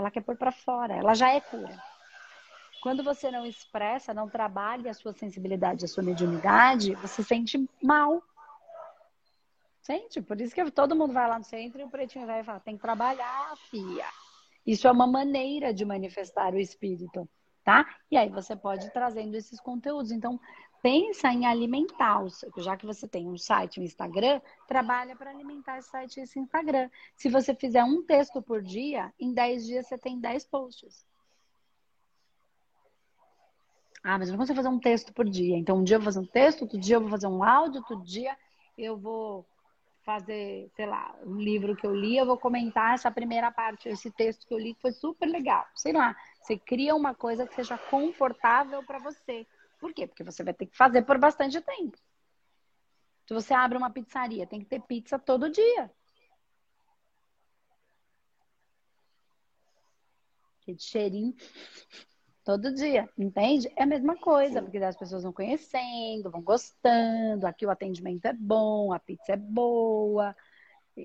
Ela 0.00 0.10
quer 0.10 0.22
pôr 0.22 0.36
para 0.36 0.50
fora. 0.50 0.94
Ela 0.94 1.14
já 1.14 1.30
é 1.32 1.40
cura. 1.40 1.78
Quando 2.82 3.04
você 3.04 3.30
não 3.30 3.44
expressa, 3.44 4.14
não 4.14 4.28
trabalha 4.28 4.90
a 4.90 4.94
sua 4.94 5.12
sensibilidade, 5.12 5.84
a 5.84 5.88
sua 5.88 6.02
mediunidade, 6.02 6.94
você 6.94 7.22
sente 7.22 7.68
mal. 7.82 8.22
Sente? 9.82 10.22
Por 10.22 10.40
isso 10.40 10.54
que 10.54 10.70
todo 10.70 10.96
mundo 10.96 11.12
vai 11.12 11.28
lá 11.28 11.38
no 11.38 11.44
centro 11.44 11.80
e 11.80 11.84
o 11.84 11.90
pretinho 11.90 12.26
vai 12.26 12.42
falar: 12.42 12.60
tem 12.60 12.76
que 12.76 12.82
trabalhar, 12.82 13.54
filha. 13.70 14.06
Isso 14.66 14.88
é 14.88 14.90
uma 14.90 15.06
maneira 15.06 15.72
de 15.74 15.84
manifestar 15.84 16.54
o 16.54 16.58
espírito 16.58 17.28
tá? 17.64 17.86
E 18.10 18.16
aí 18.16 18.28
você 18.28 18.56
pode 18.56 18.86
ir 18.86 18.90
trazendo 18.90 19.36
esses 19.36 19.60
conteúdos. 19.60 20.10
Então, 20.10 20.40
pensa 20.82 21.28
em 21.28 21.46
alimentar, 21.46 22.22
já 22.58 22.76
que 22.76 22.86
você 22.86 23.06
tem 23.06 23.28
um 23.28 23.36
site, 23.36 23.80
um 23.80 23.82
Instagram, 23.82 24.40
trabalha 24.66 25.14
para 25.16 25.30
alimentar 25.30 25.78
esse 25.78 25.90
site 25.90 26.18
e 26.18 26.22
esse 26.22 26.38
Instagram. 26.38 26.90
Se 27.16 27.28
você 27.28 27.54
fizer 27.54 27.84
um 27.84 28.02
texto 28.02 28.42
por 28.42 28.62
dia, 28.62 29.12
em 29.18 29.32
10 29.32 29.66
dias 29.66 29.86
você 29.86 29.98
tem 29.98 30.18
10 30.18 30.44
posts. 30.46 31.06
Ah, 34.02 34.18
mas 34.18 34.28
eu 34.28 34.32
não 34.32 34.38
consigo 34.38 34.56
fazer 34.56 34.68
um 34.68 34.80
texto 34.80 35.12
por 35.12 35.28
dia. 35.28 35.56
Então, 35.56 35.78
um 35.78 35.84
dia 35.84 35.96
eu 35.96 36.00
vou 36.00 36.06
fazer 36.06 36.20
um 36.20 36.26
texto, 36.26 36.62
outro 36.62 36.78
dia 36.78 36.96
eu 36.96 37.00
vou 37.00 37.10
fazer 37.10 37.26
um 37.26 37.44
áudio, 37.44 37.80
outro 37.80 38.02
dia 38.02 38.36
eu 38.76 38.96
vou 38.96 39.46
fazer, 40.02 40.70
sei 40.74 40.86
lá, 40.86 41.14
um 41.24 41.36
livro 41.36 41.76
que 41.76 41.86
eu 41.86 41.94
li, 41.94 42.16
eu 42.16 42.24
vou 42.24 42.38
comentar 42.38 42.94
essa 42.94 43.10
primeira 43.10 43.50
parte, 43.50 43.88
esse 43.88 44.10
texto 44.10 44.46
que 44.46 44.54
eu 44.54 44.58
li 44.58 44.74
que 44.74 44.80
foi 44.80 44.92
super 44.92 45.26
legal. 45.26 45.66
Sei 45.74 45.92
lá, 45.92 46.16
você 46.40 46.58
cria 46.58 46.94
uma 46.96 47.14
coisa 47.14 47.46
que 47.46 47.54
seja 47.54 47.76
confortável 47.76 48.82
para 48.82 48.98
você. 48.98 49.46
Por 49.80 49.92
quê? 49.94 50.06
Porque 50.06 50.22
você 50.22 50.44
vai 50.44 50.54
ter 50.54 50.66
que 50.66 50.76
fazer 50.76 51.02
por 51.02 51.18
bastante 51.18 51.60
tempo. 51.60 51.98
Se 53.26 53.34
você 53.34 53.54
abre 53.54 53.78
uma 53.78 53.90
pizzaria, 53.90 54.46
tem 54.46 54.60
que 54.60 54.66
ter 54.66 54.80
pizza 54.82 55.18
todo 55.18 55.50
dia. 55.50 55.90
de 60.74 60.84
cheirinho 60.84 61.34
todo 62.44 62.74
dia, 62.74 63.08
entende? 63.18 63.70
É 63.76 63.82
a 63.82 63.86
mesma 63.86 64.16
coisa, 64.16 64.62
porque 64.62 64.78
as 64.78 64.96
pessoas 64.96 65.22
vão 65.22 65.32
conhecendo, 65.32 66.30
vão 66.30 66.42
gostando, 66.42 67.46
aqui 67.46 67.66
o 67.66 67.70
atendimento 67.70 68.24
é 68.26 68.32
bom, 68.32 68.92
a 68.92 68.98
pizza 68.98 69.32
é 69.32 69.36
boa. 69.36 70.34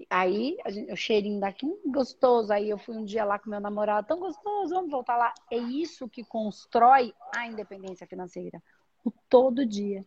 Aí 0.10 0.58
gente, 0.68 0.92
o 0.92 0.96
cheirinho 0.96 1.40
daqui 1.40 1.68
gostoso. 1.86 2.52
Aí 2.52 2.70
eu 2.70 2.78
fui 2.78 2.96
um 2.96 3.06
dia 3.06 3.24
lá 3.24 3.38
com 3.40 3.50
meu 3.50 3.60
namorado, 3.60 4.08
tão 4.08 4.20
gostoso, 4.20 4.74
vamos 4.74 4.92
voltar 4.92 5.18
lá. 5.18 5.34
É 5.52 5.58
isso 5.58 6.10
que 6.10 6.24
constrói 6.24 7.14
a 7.36 7.48
independência 7.48 8.08
financeira. 8.08 8.62
O 9.04 9.12
todo 9.30 9.66
dia. 9.66 10.06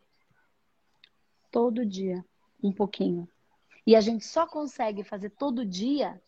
Todo 1.51 1.87
dia, 1.87 2.25
um 2.63 2.73
pouquinho. 2.73 3.29
E 3.87 3.97
a 3.97 4.01
gente 4.01 4.25
só 4.25 4.47
consegue 4.47 5.03
fazer 5.03 5.31
todo 5.31 5.65
dia 5.65 6.21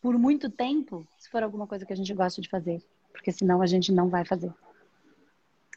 por 0.00 0.18
muito 0.18 0.48
tempo 0.48 1.06
se 1.18 1.28
for 1.28 1.42
alguma 1.42 1.66
coisa 1.66 1.84
que 1.84 1.92
a 1.92 1.96
gente 1.96 2.14
gosta 2.14 2.40
de 2.40 2.48
fazer 2.48 2.82
porque 3.20 3.32
senão 3.32 3.60
a 3.60 3.66
gente 3.66 3.92
não 3.92 4.08
vai 4.08 4.24
fazer. 4.24 4.52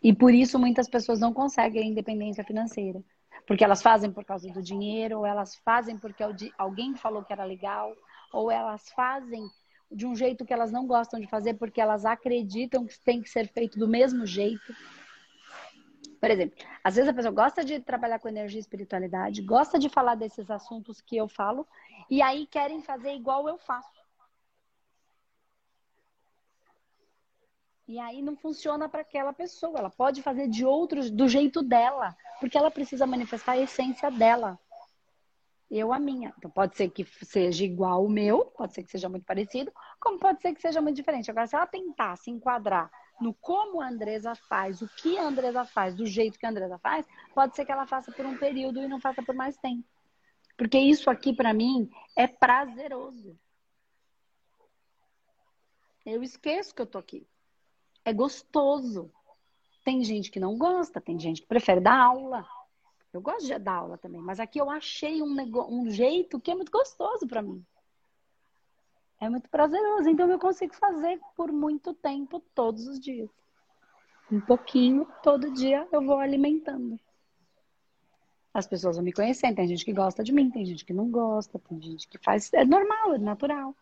E 0.01 0.13
por 0.13 0.33
isso 0.33 0.59
muitas 0.59 0.89
pessoas 0.89 1.19
não 1.19 1.33
conseguem 1.33 1.83
a 1.83 1.85
independência 1.85 2.43
financeira. 2.43 3.03
Porque 3.45 3.63
elas 3.63 3.81
fazem 3.81 4.11
por 4.11 4.23
causa 4.23 4.49
do 4.51 4.61
dinheiro, 4.61 5.19
ou 5.19 5.25
elas 5.25 5.55
fazem 5.55 5.97
porque 5.97 6.23
alguém 6.57 6.95
falou 6.95 7.23
que 7.23 7.33
era 7.33 7.43
legal, 7.43 7.93
ou 8.31 8.49
elas 8.49 8.89
fazem 8.91 9.45
de 9.91 10.05
um 10.05 10.15
jeito 10.15 10.45
que 10.45 10.53
elas 10.53 10.71
não 10.71 10.87
gostam 10.87 11.19
de 11.19 11.27
fazer 11.27 11.53
porque 11.55 11.79
elas 11.79 12.05
acreditam 12.05 12.85
que 12.85 12.99
tem 12.99 13.21
que 13.21 13.29
ser 13.29 13.47
feito 13.47 13.77
do 13.77 13.87
mesmo 13.87 14.25
jeito. 14.25 14.73
Por 16.19 16.31
exemplo, 16.31 16.57
às 16.83 16.95
vezes 16.95 17.09
a 17.09 17.13
pessoa 17.13 17.33
gosta 17.33 17.65
de 17.65 17.79
trabalhar 17.81 18.17
com 18.17 18.29
energia 18.29 18.57
e 18.57 18.61
espiritualidade, 18.61 19.41
gosta 19.41 19.77
de 19.77 19.89
falar 19.89 20.15
desses 20.15 20.49
assuntos 20.49 21.01
que 21.01 21.17
eu 21.17 21.27
falo, 21.27 21.67
e 22.09 22.21
aí 22.21 22.47
querem 22.47 22.81
fazer 22.81 23.13
igual 23.13 23.47
eu 23.47 23.57
faço. 23.57 24.03
E 27.85 27.99
aí 27.99 28.21
não 28.21 28.35
funciona 28.37 28.87
para 28.87 29.01
aquela 29.01 29.33
pessoa. 29.33 29.77
Ela 29.77 29.89
pode 29.89 30.21
fazer 30.21 30.47
de 30.47 30.65
outros, 30.65 31.11
do 31.11 31.27
jeito 31.27 31.61
dela, 31.61 32.15
porque 32.43 32.57
ela 32.57 32.69
precisa 32.69 33.07
manifestar 33.07 33.53
a 33.53 33.57
essência 33.57 34.11
dela. 34.11 34.59
eu 35.71 35.93
a 35.93 35.97
minha. 35.97 36.33
Então 36.37 36.51
pode 36.51 36.75
ser 36.75 36.89
que 36.89 37.05
seja 37.23 37.63
igual 37.63 38.03
o 38.03 38.09
meu, 38.09 38.47
pode 38.47 38.73
ser 38.73 38.83
que 38.83 38.91
seja 38.91 39.07
muito 39.07 39.23
parecido, 39.23 39.71
como 39.97 40.19
pode 40.19 40.41
ser 40.41 40.53
que 40.53 40.59
seja 40.59 40.81
muito 40.81 40.97
diferente. 40.97 41.31
Agora, 41.31 41.47
se 41.47 41.55
ela 41.55 41.65
tentar 41.65 42.17
se 42.17 42.29
enquadrar 42.29 42.91
no 43.21 43.33
como 43.33 43.79
a 43.79 43.87
Andresa 43.87 44.35
faz, 44.35 44.81
o 44.81 44.89
que 44.89 45.17
a 45.17 45.23
Andresa 45.23 45.63
faz, 45.63 45.95
do 45.95 46.05
jeito 46.05 46.37
que 46.37 46.45
a 46.45 46.49
Andresa 46.49 46.77
faz, 46.79 47.07
pode 47.33 47.55
ser 47.55 47.63
que 47.63 47.71
ela 47.71 47.87
faça 47.87 48.11
por 48.11 48.25
um 48.25 48.37
período 48.37 48.81
e 48.81 48.89
não 48.89 48.99
faça 48.99 49.23
por 49.23 49.33
mais 49.33 49.55
tempo. 49.55 49.87
Porque 50.57 50.77
isso 50.77 51.09
aqui, 51.09 51.31
para 51.33 51.53
mim, 51.53 51.89
é 52.13 52.27
prazeroso. 52.27 53.39
Eu 56.05 56.21
esqueço 56.21 56.75
que 56.75 56.81
eu 56.81 56.87
tô 56.87 56.97
aqui. 56.97 57.25
É 58.03 58.11
gostoso. 58.11 59.09
Tem 59.83 60.03
gente 60.03 60.31
que 60.31 60.39
não 60.39 60.57
gosta, 60.57 61.01
tem 61.01 61.19
gente 61.19 61.41
que 61.41 61.47
prefere 61.47 61.81
dar 61.81 61.97
aula. 61.97 62.47
Eu 63.11 63.21
gosto 63.21 63.45
de 63.45 63.57
dar 63.59 63.75
aula 63.75 63.97
também, 63.97 64.21
mas 64.21 64.39
aqui 64.39 64.59
eu 64.59 64.69
achei 64.69 65.21
um, 65.21 65.35
um 65.69 65.89
jeito 65.89 66.39
que 66.39 66.49
é 66.49 66.55
muito 66.55 66.71
gostoso 66.71 67.27
para 67.27 67.41
mim. 67.41 67.63
É 69.19 69.29
muito 69.29 69.49
prazeroso, 69.49 70.09
então 70.09 70.29
eu 70.29 70.39
consigo 70.39 70.73
fazer 70.75 71.19
por 71.35 71.51
muito 71.51 71.93
tempo, 71.93 72.41
todos 72.55 72.87
os 72.87 72.99
dias. 72.99 73.29
Um 74.31 74.41
pouquinho, 74.41 75.07
todo 75.21 75.53
dia 75.53 75.87
eu 75.91 76.01
vou 76.01 76.17
alimentando. 76.17 76.99
As 78.53 78.67
pessoas 78.67 78.95
vão 78.95 79.05
me 79.05 79.13
conhecendo, 79.13 79.55
tem 79.55 79.67
gente 79.67 79.85
que 79.85 79.93
gosta 79.93 80.23
de 80.23 80.31
mim, 80.31 80.49
tem 80.49 80.65
gente 80.65 80.83
que 80.83 80.93
não 80.93 81.09
gosta, 81.09 81.59
tem 81.59 81.81
gente 81.81 82.07
que 82.07 82.17
faz. 82.17 82.51
É 82.53 82.65
normal, 82.65 83.15
é 83.15 83.17
natural. 83.17 83.75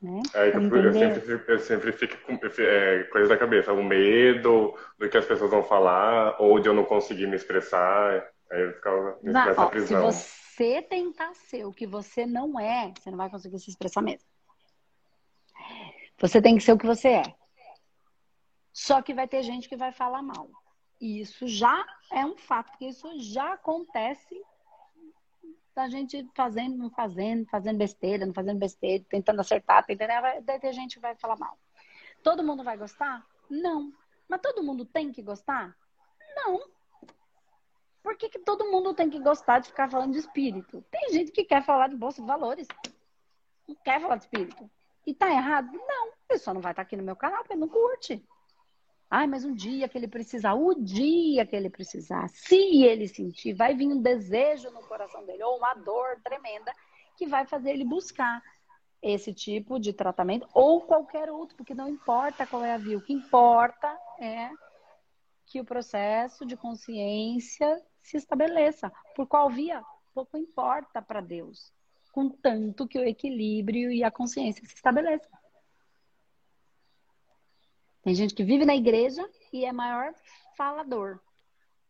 Né? 0.00 0.22
É, 0.34 0.48
então, 0.48 0.62
eu, 0.62 0.92
sempre, 0.92 1.44
eu 1.48 1.58
sempre 1.58 1.92
fico 1.92 2.16
com 2.24 2.38
é, 2.62 3.02
coisa 3.04 3.28
da 3.28 3.36
cabeça, 3.36 3.72
o 3.72 3.82
medo 3.82 4.76
do 4.96 5.08
que 5.08 5.16
as 5.16 5.24
pessoas 5.24 5.50
vão 5.50 5.62
falar, 5.62 6.40
ou 6.40 6.60
de 6.60 6.68
eu 6.68 6.74
não 6.74 6.84
conseguir 6.84 7.26
me 7.26 7.36
expressar. 7.36 8.24
Aí 8.50 8.62
eu 8.62 8.72
ficava 8.74 9.18
nessa 9.22 9.66
prisão. 9.66 10.12
Se 10.12 10.48
você 10.58 10.82
tentar 10.82 11.34
ser 11.34 11.64
o 11.64 11.72
que 11.72 11.86
você 11.86 12.26
não 12.26 12.58
é, 12.58 12.92
você 12.96 13.10
não 13.10 13.18
vai 13.18 13.28
conseguir 13.30 13.58
se 13.58 13.70
expressar 13.70 14.02
mesmo. 14.02 14.26
Você 16.18 16.42
tem 16.42 16.56
que 16.56 16.62
ser 16.62 16.72
o 16.72 16.78
que 16.78 16.86
você 16.86 17.08
é. 17.08 17.34
Só 18.72 19.02
que 19.02 19.14
vai 19.14 19.26
ter 19.26 19.42
gente 19.42 19.68
que 19.68 19.76
vai 19.76 19.92
falar 19.92 20.22
mal. 20.22 20.48
E 21.00 21.20
isso 21.20 21.46
já 21.46 21.84
é 22.12 22.24
um 22.24 22.36
fato, 22.36 22.70
porque 22.70 22.86
isso 22.86 23.08
já 23.20 23.52
acontece 23.52 24.40
da 25.78 25.88
gente 25.88 26.28
fazendo, 26.34 26.76
não 26.76 26.90
fazendo, 26.90 27.46
fazendo 27.46 27.78
besteira, 27.78 28.26
não 28.26 28.34
fazendo 28.34 28.58
besteira, 28.58 29.04
tentando 29.08 29.40
acertar, 29.40 29.86
tentando. 29.86 30.10
Vai 30.44 30.58
ter 30.58 30.72
gente 30.72 30.98
vai 30.98 31.14
falar 31.14 31.36
mal. 31.36 31.56
Todo 32.20 32.42
mundo 32.42 32.64
vai 32.64 32.76
gostar? 32.76 33.24
Não. 33.48 33.92
Mas 34.28 34.40
todo 34.40 34.64
mundo 34.64 34.84
tem 34.84 35.12
que 35.12 35.22
gostar? 35.22 35.76
Não. 36.34 36.60
Por 38.02 38.16
que, 38.16 38.28
que 38.28 38.40
todo 38.40 38.68
mundo 38.72 38.92
tem 38.92 39.08
que 39.08 39.20
gostar 39.20 39.60
de 39.60 39.68
ficar 39.68 39.88
falando 39.88 40.14
de 40.14 40.18
espírito? 40.18 40.84
Tem 40.90 41.12
gente 41.12 41.30
que 41.30 41.44
quer 41.44 41.64
falar 41.64 41.88
de 41.88 41.96
bolsa 41.96 42.20
de 42.20 42.26
valores. 42.26 42.66
Não 43.68 43.76
quer 43.76 44.00
falar 44.00 44.16
de 44.16 44.24
espírito. 44.24 44.68
E 45.06 45.14
tá 45.14 45.30
errado? 45.30 45.70
Não. 45.72 46.12
Ele 46.28 46.38
só 46.40 46.52
não 46.52 46.60
vai 46.60 46.72
estar 46.72 46.82
aqui 46.82 46.96
no 46.96 47.04
meu 47.04 47.14
canal 47.14 47.44
porque 47.44 47.54
não 47.54 47.68
curte. 47.68 48.26
Ai, 49.10 49.26
mas 49.26 49.42
um 49.42 49.54
dia 49.54 49.88
que 49.88 49.96
ele 49.96 50.06
precisar, 50.06 50.52
o 50.52 50.74
dia 50.74 51.46
que 51.46 51.56
ele 51.56 51.70
precisar, 51.70 52.28
se 52.28 52.84
ele 52.84 53.08
sentir, 53.08 53.54
vai 53.54 53.74
vir 53.74 53.86
um 53.86 54.02
desejo 54.02 54.70
no 54.70 54.80
coração 54.80 55.24
dele, 55.24 55.42
ou 55.42 55.56
uma 55.56 55.72
dor 55.74 56.20
tremenda, 56.22 56.70
que 57.16 57.26
vai 57.26 57.46
fazer 57.46 57.70
ele 57.70 57.84
buscar 57.84 58.42
esse 59.00 59.32
tipo 59.32 59.78
de 59.78 59.94
tratamento, 59.94 60.46
ou 60.52 60.82
qualquer 60.82 61.30
outro, 61.30 61.56
porque 61.56 61.74
não 61.74 61.88
importa 61.88 62.46
qual 62.46 62.62
é 62.64 62.74
a 62.74 62.78
via, 62.78 62.98
o 62.98 63.02
que 63.02 63.12
importa 63.12 63.88
é 64.20 64.50
que 65.46 65.58
o 65.60 65.64
processo 65.64 66.44
de 66.44 66.56
consciência 66.56 67.82
se 68.00 68.18
estabeleça. 68.18 68.92
Por 69.16 69.26
qual 69.26 69.48
via? 69.48 69.82
Pouco 70.12 70.36
importa 70.36 71.00
para 71.00 71.22
Deus, 71.22 71.72
contanto 72.12 72.86
que 72.86 72.98
o 72.98 73.04
equilíbrio 73.04 73.90
e 73.90 74.04
a 74.04 74.10
consciência 74.10 74.66
se 74.66 74.74
estabeleçam. 74.74 75.37
Tem 78.08 78.14
gente 78.14 78.34
que 78.34 78.42
vive 78.42 78.64
na 78.64 78.74
igreja 78.74 79.28
e 79.52 79.66
é 79.66 79.70
maior 79.70 80.14
falador. 80.56 81.20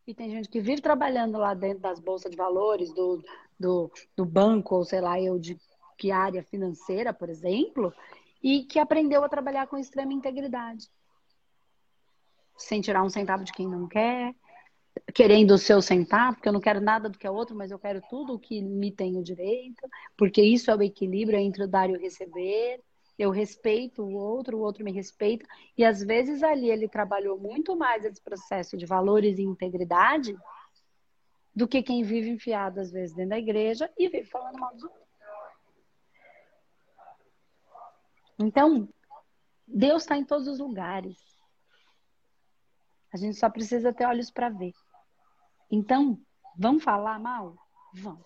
E 0.05 0.13
tem 0.13 0.29
gente 0.29 0.49
que 0.49 0.61
vive 0.61 0.83
trabalhando 0.83 1.39
lá 1.39 1.55
dentro 1.55 1.79
das 1.79 2.01
bolsas 2.01 2.29
de 2.29 2.37
valores, 2.37 2.93
do, 2.93 3.23
do, 3.57 3.89
do 4.17 4.25
banco, 4.25 4.75
ou 4.75 4.85
sei 4.85 5.01
lá, 5.01 5.21
eu 5.21 5.39
de 5.39 5.57
que 5.97 6.11
área 6.11 6.43
financeira, 6.43 7.15
por 7.15 7.29
exemplo, 7.29 7.95
e 8.43 8.65
que 8.65 8.81
aprendeu 8.81 9.23
a 9.23 9.29
trabalhar 9.29 9.69
com 9.69 9.79
extrema 9.79 10.13
integridade. 10.13 10.89
Sem 12.57 12.81
tirar 12.81 13.05
um 13.05 13.09
centavo 13.09 13.45
de 13.45 13.53
quem 13.53 13.69
não 13.69 13.87
quer, 13.87 14.35
querendo 15.15 15.53
o 15.53 15.59
seu 15.59 15.81
centavo, 15.81 16.35
porque 16.35 16.49
eu 16.49 16.53
não 16.53 16.61
quero 16.61 16.81
nada 16.81 17.09
do 17.09 17.17
que 17.17 17.29
é 17.29 17.31
outro, 17.31 17.55
mas 17.55 17.71
eu 17.71 17.79
quero 17.79 18.03
tudo 18.11 18.35
o 18.35 18.41
que 18.41 18.61
me 18.61 18.91
tem 18.91 19.17
o 19.17 19.23
direito, 19.23 19.89
porque 20.17 20.43
isso 20.43 20.69
é 20.69 20.75
o 20.75 20.83
equilíbrio 20.83 21.39
entre 21.39 21.63
o 21.63 21.69
dar 21.69 21.89
e 21.89 21.95
o 21.95 22.01
receber 22.01 22.83
eu 23.19 23.31
respeito 23.31 24.03
o 24.03 24.15
outro, 24.15 24.57
o 24.57 24.61
outro 24.61 24.85
me 24.85 24.93
respeita. 24.93 25.45
E 25.77 25.85
às 25.85 26.01
vezes 26.01 26.43
ali 26.43 26.71
ele 26.71 26.89
trabalhou 26.89 27.37
muito 27.37 27.77
mais 27.77 28.05
esse 28.05 28.21
processo 28.21 28.77
de 28.77 28.87
valores 28.87 29.39
e 29.39 29.43
integridade 29.43 30.37
do 31.53 31.67
que 31.67 31.83
quem 31.83 32.05
vive 32.05 32.31
enfiado 32.31 32.79
às 32.79 32.93
vezes 32.93 33.17
dentro 33.17 33.31
da 33.31 33.39
igreja 33.39 33.93
e 33.99 34.09
vive 34.09 34.29
falando 34.29 34.61
mal 34.61 34.73
dos 34.73 34.85
outros. 34.85 35.09
Então, 38.39 38.89
Deus 39.67 40.03
está 40.03 40.17
em 40.17 40.25
todos 40.25 40.47
os 40.47 40.61
lugares. 40.61 41.19
A 43.13 43.17
gente 43.17 43.37
só 43.37 43.51
precisa 43.51 43.93
ter 43.93 44.07
olhos 44.07 44.31
para 44.31 44.49
ver. 44.49 44.73
Então, 45.69 46.21
vão 46.57 46.79
falar 46.79 47.19
mal? 47.19 47.57
Vão. 47.95 48.25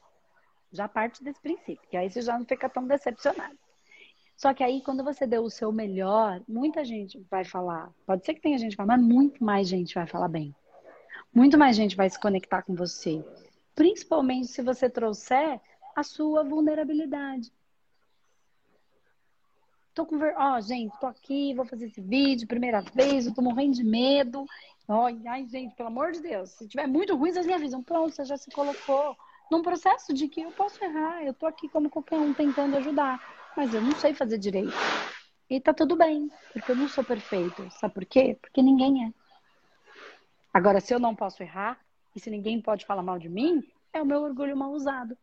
Já 0.70 0.86
parte 0.86 1.24
desse 1.24 1.40
princípio, 1.40 1.88
que 1.88 1.96
aí 1.96 2.10
você 2.10 2.20
já 2.20 2.38
não 2.38 2.44
fica 2.44 2.68
tão 2.68 2.86
decepcionado. 2.86 3.58
Só 4.36 4.52
que 4.52 4.62
aí, 4.62 4.80
quando 4.82 5.04
você 5.04 5.26
deu 5.26 5.44
o 5.44 5.50
seu 5.50 5.70
melhor, 5.70 6.40
muita 6.48 6.84
gente 6.84 7.24
vai 7.30 7.44
falar. 7.44 7.90
Pode 8.06 8.24
ser 8.24 8.34
que 8.34 8.40
tenha 8.40 8.58
gente 8.58 8.70
que 8.72 8.76
fala, 8.76 8.96
mas 8.96 9.06
muito 9.06 9.44
mais 9.44 9.68
gente 9.68 9.94
vai 9.94 10.06
falar 10.06 10.28
bem. 10.28 10.54
Muito 11.32 11.56
mais 11.56 11.76
gente 11.76 11.96
vai 11.96 12.10
se 12.10 12.20
conectar 12.20 12.62
com 12.62 12.74
você. 12.74 13.24
Principalmente 13.74 14.48
se 14.48 14.62
você 14.62 14.90
trouxer 14.90 15.60
a 15.94 16.02
sua 16.02 16.42
vulnerabilidade. 16.42 17.52
Tô 19.94 20.06
com 20.06 20.18
ver... 20.18 20.34
Ó, 20.36 20.56
oh, 20.56 20.60
gente, 20.60 20.92
tô 20.98 21.06
aqui, 21.06 21.54
vou 21.54 21.66
fazer 21.66 21.86
esse 21.86 22.00
vídeo, 22.00 22.48
primeira 22.48 22.80
vez, 22.80 23.26
eu 23.26 23.34
tô 23.34 23.42
morrendo 23.42 23.74
de 23.74 23.84
medo. 23.84 24.44
Oh, 24.88 25.06
ai, 25.28 25.46
gente, 25.46 25.74
pelo 25.74 25.88
amor 25.88 26.12
de 26.12 26.20
Deus, 26.20 26.50
se 26.50 26.66
tiver 26.66 26.86
muito 26.86 27.14
ruim, 27.14 27.32
vocês 27.32 27.46
me 27.46 27.52
avisam. 27.52 27.82
Pronto, 27.82 28.14
você 28.14 28.24
já 28.24 28.36
se 28.36 28.50
colocou 28.50 29.16
num 29.50 29.62
processo 29.62 30.12
de 30.14 30.28
que 30.28 30.40
eu 30.40 30.50
posso 30.52 30.82
errar, 30.82 31.22
eu 31.22 31.34
tô 31.34 31.46
aqui 31.46 31.68
como 31.68 31.90
qualquer 31.90 32.18
um 32.18 32.32
tentando 32.32 32.76
ajudar 32.78 33.20
mas 33.56 33.74
eu 33.74 33.80
não 33.82 33.92
sei 33.92 34.14
fazer 34.14 34.38
direito. 34.38 34.72
E 35.48 35.60
tá 35.60 35.74
tudo 35.74 35.96
bem, 35.96 36.30
porque 36.52 36.72
eu 36.72 36.76
não 36.76 36.88
sou 36.88 37.04
perfeito. 37.04 37.68
Sabe 37.72 37.94
por 37.94 38.04
quê? 38.06 38.38
Porque 38.40 38.62
ninguém 38.62 39.06
é. 39.06 39.12
Agora, 40.52 40.80
se 40.80 40.94
eu 40.94 40.98
não 40.98 41.14
posso 41.14 41.42
errar, 41.42 41.78
e 42.14 42.20
se 42.20 42.30
ninguém 42.30 42.60
pode 42.60 42.84
falar 42.84 43.02
mal 43.02 43.18
de 43.18 43.28
mim, 43.28 43.62
é 43.92 44.00
o 44.00 44.06
meu 44.06 44.22
orgulho 44.22 44.56
mal 44.56 44.70
usado. 44.72 45.16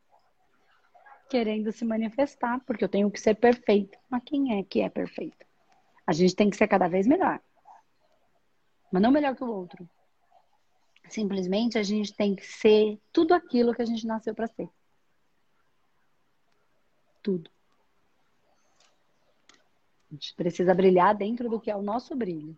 Querendo 1.30 1.72
se 1.72 1.86
manifestar, 1.86 2.60
porque 2.65 2.84
eu 2.84 2.89
tenho 2.89 3.10
que 3.12 3.20
ser 3.20 3.36
perfeito. 3.36 3.98
Mas 4.10 4.24
quem 4.24 4.58
é 4.58 4.63
que 4.63 4.82
é 4.82 4.89
perfeito? 4.89 5.46
A 6.06 6.13
gente 6.13 6.36
tem 6.36 6.50
que 6.50 6.58
ser 6.58 6.68
cada 6.68 6.88
vez 6.88 7.06
melhor. 7.06 7.39
Mas 8.92 9.02
não 9.02 9.12
melhor 9.12 9.36
que 9.36 9.44
o 9.44 9.52
outro. 9.52 9.88
Simplesmente 11.08 11.78
a 11.78 11.84
gente 11.84 12.13
tem 12.13 12.36
que 12.36 12.46
ser 12.46 13.00
tudo 13.12 13.34
aquilo 13.34 13.74
que 13.74 13.82
a 13.82 13.86
gente 13.86 14.06
nasceu 14.06 14.34
para 14.34 14.48
ser. 14.48 14.70
Tudo. 17.22 17.52
A 20.10 20.13
gente 20.13 20.34
precisa 20.36 20.74
brilhar 20.74 21.15
dentro 21.15 21.50
do 21.50 21.60
que 21.60 21.69
é 21.69 21.76
o 21.76 21.82
nosso 21.82 22.15
brilho. 22.15 22.58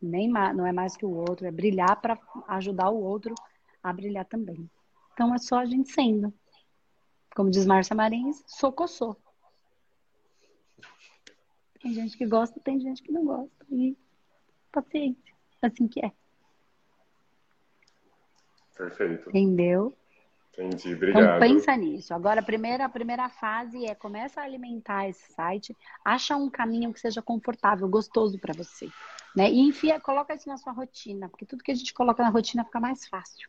Nem 0.00 0.28
não 0.28 0.66
é 0.66 0.72
mais 0.72 0.96
que 0.96 1.04
o 1.04 1.10
outro, 1.10 1.46
é 1.46 1.50
brilhar 1.50 2.00
para 2.00 2.18
ajudar 2.48 2.90
o 2.90 3.02
outro 3.02 3.34
a 3.82 3.92
brilhar 3.92 4.24
também. 4.24 4.68
Então 5.12 5.34
é 5.34 5.38
só 5.38 5.58
a 5.58 5.66
gente 5.66 5.90
sendo. 5.90 6.32
Como 7.34 7.50
diz 7.50 7.66
Márcia 7.66 7.94
Marins, 7.94 8.42
sou 8.46 8.72
coçou. 8.72 9.16
Tem 11.80 11.92
gente 11.94 12.16
que 12.16 12.26
gosta, 12.26 12.60
tem 12.60 12.78
gente 12.80 13.02
que 13.02 13.12
não 13.12 13.24
gosta. 13.24 13.66
E 13.70 13.96
paciência, 14.70 15.34
assim 15.62 15.88
que 15.88 16.04
é. 16.04 16.12
Perfeito. 18.76 19.28
Entendeu? 19.30 19.96
Entendi, 20.60 20.88
então, 20.88 20.96
obrigado. 20.96 21.22
Então 21.22 21.38
pensa 21.40 21.76
nisso. 21.76 22.12
Agora, 22.12 22.40
a 22.40 22.42
primeira, 22.42 22.84
a 22.84 22.88
primeira 22.88 23.28
fase 23.28 23.86
é 23.86 23.94
começa 23.94 24.40
a 24.40 24.44
alimentar 24.44 25.08
esse 25.08 25.32
site, 25.32 25.76
acha 26.04 26.36
um 26.36 26.50
caminho 26.50 26.92
que 26.92 27.00
seja 27.00 27.22
confortável, 27.22 27.88
gostoso 27.88 28.38
para 28.38 28.52
você. 28.52 28.88
Né? 29.34 29.50
E 29.50 29.60
enfia, 29.60 29.98
coloca 29.98 30.34
isso 30.34 30.48
na 30.48 30.58
sua 30.58 30.72
rotina, 30.72 31.28
porque 31.28 31.46
tudo 31.46 31.62
que 31.62 31.70
a 31.70 31.74
gente 31.74 31.94
coloca 31.94 32.22
na 32.22 32.28
rotina 32.28 32.64
fica 32.64 32.80
mais 32.80 33.06
fácil. 33.08 33.48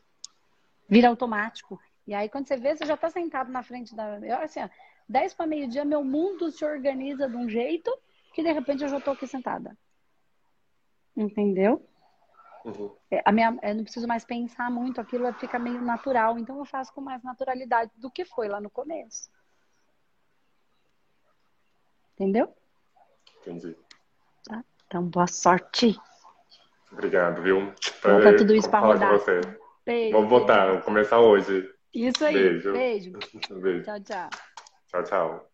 Vira 0.88 1.10
automático. 1.10 1.80
E 2.08 2.14
aí, 2.14 2.30
quando 2.30 2.48
você 2.48 2.58
vê, 2.58 2.76
você 2.76 2.86
já 2.86 2.94
está 2.94 3.10
sentado 3.10 3.52
na 3.52 3.64
frente 3.64 3.96
da. 3.96 4.20
Eu, 4.20 4.38
assim, 4.38 4.62
ó, 4.62 4.70
10 5.08 5.34
para 5.34 5.48
meio-dia, 5.48 5.84
meu 5.84 6.04
mundo 6.04 6.50
se 6.50 6.64
organiza 6.64 7.28
de 7.28 7.36
um 7.36 7.50
jeito 7.50 7.92
que 8.34 8.42
de 8.42 8.52
repente 8.52 8.84
eu 8.84 8.90
já 8.90 8.98
estou 8.98 9.14
aqui 9.14 9.28
sentada. 9.28 9.78
Entendeu? 11.16 11.86
Uhum. 12.66 12.96
É, 13.10 13.22
a 13.26 13.32
minha, 13.32 13.58
eu 13.64 13.76
não 13.76 13.84
preciso 13.84 14.08
mais 14.08 14.24
pensar 14.24 14.70
muito, 14.70 15.02
aquilo 15.02 15.32
fica 15.34 15.58
meio 15.58 15.82
natural, 15.82 16.38
então 16.38 16.58
eu 16.58 16.66
faço 16.66 16.94
com 16.94 17.02
mais 17.02 17.24
naturalidade 17.24 17.92
do 17.96 18.12
que 18.12 18.24
foi 18.24 18.48
lá 18.48 18.62
no 18.62 18.70
começo. 18.70 19.30
Entendeu? 22.14 22.54
Entendi. 23.42 23.76
Tá? 24.46 24.64
Então, 24.86 25.04
boa 25.04 25.28
sorte. 25.28 26.00
Obrigado, 26.92 27.42
viu? 27.42 27.74
Coloca 28.02 28.36
tudo 28.36 28.54
isso 28.54 28.70
para 28.70 28.86
rodar. 28.86 29.12
Você. 29.14 29.42
Beijo. 29.86 30.16
Vamos 30.16 30.30
botar, 30.30 30.72
vou 30.72 30.82
começar 30.82 31.20
hoje. 31.20 31.68
Isso 31.94 32.24
aí. 32.24 32.34
Beijo. 32.34 32.74
Beijo. 32.74 33.12
Beijo. 33.62 33.84
Tchau, 33.84 34.00
tchau. 34.02 34.30
Tchau, 34.88 35.04
tchau. 35.04 35.51